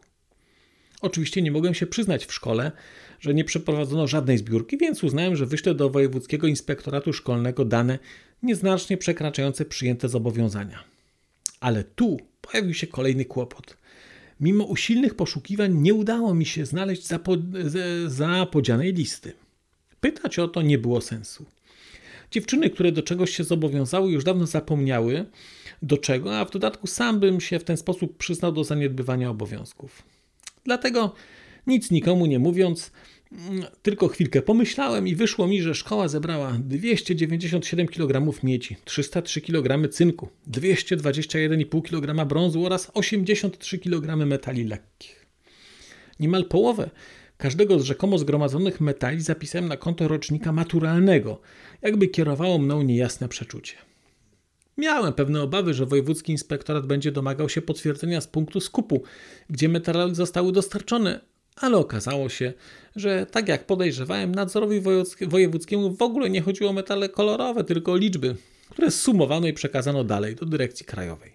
[1.00, 2.72] Oczywiście nie mogłem się przyznać w szkole,
[3.20, 7.98] że nie przeprowadzono żadnej zbiórki, więc uznałem, że wyślę do Wojewódzkiego Inspektoratu Szkolnego dane
[8.42, 10.84] nieznacznie przekraczające przyjęte zobowiązania.
[11.60, 13.76] Ale tu pojawił się kolejny kłopot.
[14.40, 17.02] Mimo usilnych poszukiwań nie udało mi się znaleźć
[18.06, 19.32] zapodzianej listy.
[20.00, 21.44] Pytać o to nie było sensu.
[22.30, 25.26] Dziewczyny, które do czegoś się zobowiązały, już dawno zapomniały
[25.82, 30.02] do czego, a w dodatku sam bym się w ten sposób przyznał do zaniedbywania obowiązków.
[30.64, 31.14] Dlatego
[31.66, 32.92] nic nikomu nie mówiąc,
[33.82, 40.28] tylko chwilkę pomyślałem i wyszło mi, że szkoła zebrała 297 kg miedzi, 303 kg cynku,
[40.50, 45.26] 221,5 kg brązu oraz 83 kg metali lekkich.
[46.20, 46.90] Niemal połowę
[47.36, 51.40] każdego z rzekomo zgromadzonych metali zapisałem na konto rocznika maturalnego,
[51.82, 53.76] jakby kierowało mną niejasne przeczucie.
[54.76, 59.02] Miałem pewne obawy, że wojewódzki inspektorat będzie domagał się potwierdzenia z punktu skupu,
[59.50, 61.20] gdzie metale zostały dostarczone,
[61.56, 62.52] ale okazało się,
[62.96, 64.82] że tak jak podejrzewałem, nadzorowi
[65.20, 68.36] wojewódzkiemu w ogóle nie chodziło o metale kolorowe, tylko o liczby,
[68.70, 71.32] które zsumowano i przekazano dalej do dyrekcji krajowej.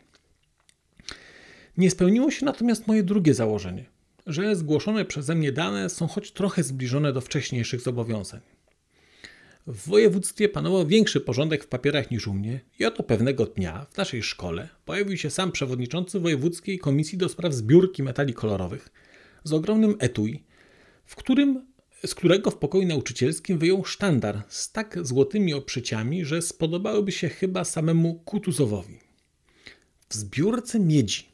[1.77, 3.85] Nie spełniło się natomiast moje drugie założenie,
[4.27, 8.41] że zgłoszone przeze mnie dane są choć trochę zbliżone do wcześniejszych zobowiązań.
[9.67, 13.97] W województwie panował większy porządek w papierach niż u mnie i oto pewnego dnia w
[13.97, 18.89] naszej szkole pojawił się sam przewodniczący Wojewódzkiej Komisji do Spraw Zbiórki Metali Kolorowych
[19.43, 20.43] z ogromnym etui,
[21.05, 21.65] w którym,
[22.05, 27.63] z którego w pokoju nauczycielskim wyjął sztandar z tak złotymi oprzyciami, że spodobałyby się chyba
[27.63, 28.99] samemu Kutuzowowi.
[30.09, 31.25] W zbiórce miedzi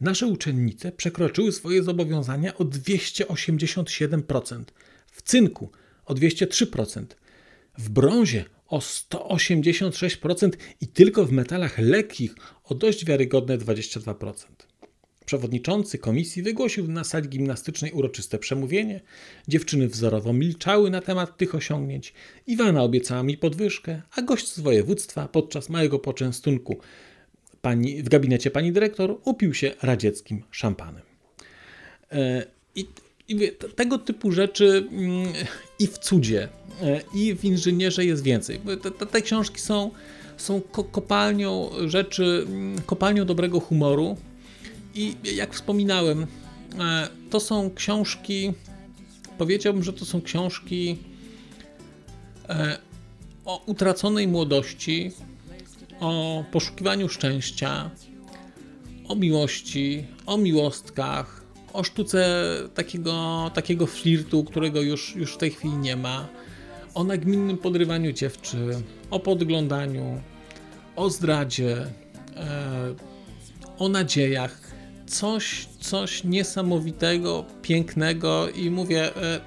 [0.00, 4.64] nasze uczennice przekroczyły swoje zobowiązania o 287%,
[5.10, 5.70] w cynku
[6.04, 7.04] o 203%,
[7.78, 10.50] w brązie o 186%
[10.80, 14.34] i tylko w metalach lekkich o dość wiarygodne 22%.
[15.26, 19.00] Przewodniczący komisji wygłosił na sali gimnastycznej uroczyste przemówienie.
[19.48, 22.12] Dziewczyny wzorowo milczały na temat tych osiągnięć.
[22.46, 26.78] Iwana obiecała mi podwyżkę, a gość z województwa podczas małego poczęstunku
[27.62, 31.02] pani, w gabinecie pani dyrektor upił się radzieckim szampanem.
[32.12, 32.86] E, I,
[33.30, 35.32] i tego typu rzeczy mm,
[35.78, 36.48] i w cudzie,
[36.82, 38.60] e, i w inżynierze jest więcej.
[38.82, 39.90] Te, te, te książki są,
[40.36, 40.60] są
[40.92, 44.16] kopalnią rzeczy, mm, kopalnią dobrego humoru,
[44.94, 46.26] i jak wspominałem,
[46.78, 48.52] e, to są książki,
[49.38, 50.98] powiedziałbym, że to są książki
[52.48, 52.78] e,
[53.44, 55.12] o utraconej młodości,
[56.00, 57.90] o poszukiwaniu szczęścia,
[59.08, 61.39] o miłości, o miłostkach,
[61.72, 62.44] o sztuce
[62.74, 66.28] takiego, takiego flirtu, którego już, już w tej chwili nie ma,
[66.94, 70.20] o nagminnym podrywaniu dziewczyn, o podglądaniu,
[70.96, 71.76] o zdradzie,
[72.36, 72.94] e,
[73.78, 74.60] o nadziejach
[75.06, 79.40] coś, coś niesamowitego, pięknego i mówię e,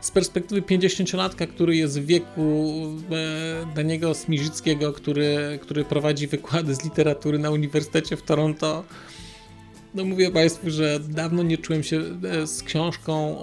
[0.00, 2.72] z perspektywy 50-latka, który jest w wieku
[3.10, 8.84] e, Daniego Smiżyckiego, który, który prowadzi wykłady z literatury na Uniwersytecie w Toronto.
[9.94, 13.38] No mówię Państwu, że dawno nie czułem się e, z książką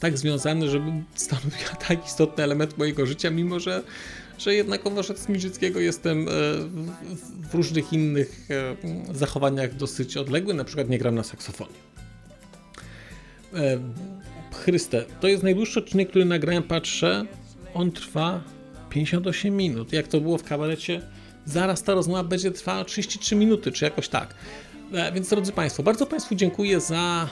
[0.00, 3.82] tak związany, żeby stanowiła tak istotny element mojego życia, mimo że
[4.38, 6.32] że jednak od Wasza Smiżyckiego jestem e,
[7.50, 11.84] w różnych innych e, zachowaniach dosyć odległy, na przykład nie gram na saksofonie.
[14.52, 17.26] Chryste, to jest najdłuższy odcinek, który nagrałem, patrzę,
[17.74, 18.42] on trwa
[18.90, 19.92] 58 minut.
[19.92, 21.02] Jak to było w kabarecie,
[21.44, 24.34] zaraz ta rozmowa będzie trwała 33 minuty, czy jakoś tak.
[25.14, 27.28] Więc drodzy Państwo, bardzo Państwu dziękuję za,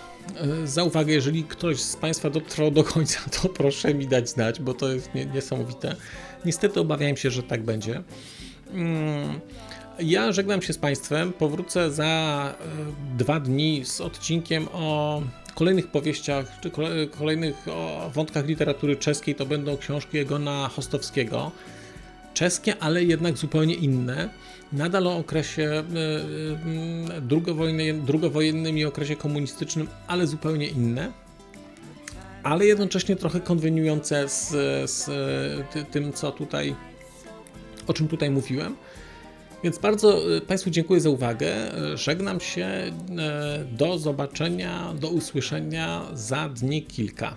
[0.64, 1.12] za uwagę.
[1.12, 5.10] Jeżeli ktoś z Państwa dotrwał do końca, to proszę mi dać znać, bo to jest
[5.34, 5.96] niesamowite.
[6.44, 8.02] Niestety obawiałem się, że tak będzie.
[8.72, 9.40] Mm,
[9.98, 11.32] ja żegnam się z Państwem.
[11.32, 15.22] Powrócę za e, dwa dni z odcinkiem o
[15.54, 16.70] kolejnych powieściach, czy
[17.10, 17.66] kolejnych
[18.14, 19.34] wątkach literatury czeskiej.
[19.34, 21.50] To będą książki Egona Hostowskiego.
[22.34, 24.28] Czeskie, ale jednak zupełnie inne.
[24.72, 25.82] Nadal o okresie e,
[27.16, 27.20] e,
[28.06, 31.22] drugowojennym i okresie komunistycznym, ale zupełnie inne
[32.42, 34.50] ale jednocześnie trochę konweniujące z,
[34.90, 35.10] z
[35.90, 36.74] tym, co tutaj,
[37.86, 38.76] o czym tutaj mówiłem.
[39.64, 41.54] Więc bardzo e, Państwu dziękuję za uwagę.
[41.94, 42.64] Żegnam się.
[42.64, 42.92] E,
[43.72, 47.36] do zobaczenia, do usłyszenia za dni kilka.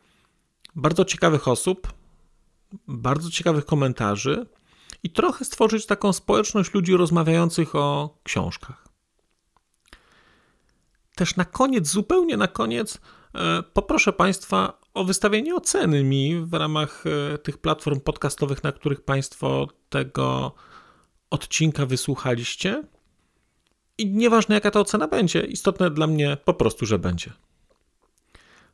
[0.75, 1.93] bardzo ciekawych osób,
[2.87, 4.45] bardzo ciekawych komentarzy
[5.03, 8.87] i trochę stworzyć taką społeczność ludzi rozmawiających o książkach.
[11.15, 13.01] Też na koniec, zupełnie na koniec,
[13.35, 17.03] e, poproszę Państwa o wystawienie oceny mi w ramach
[17.33, 20.53] e, tych platform podcastowych, na których Państwo tego
[21.29, 22.83] odcinka wysłuchaliście.
[23.97, 27.31] I nieważne jaka ta ocena będzie, istotne dla mnie po prostu, że będzie.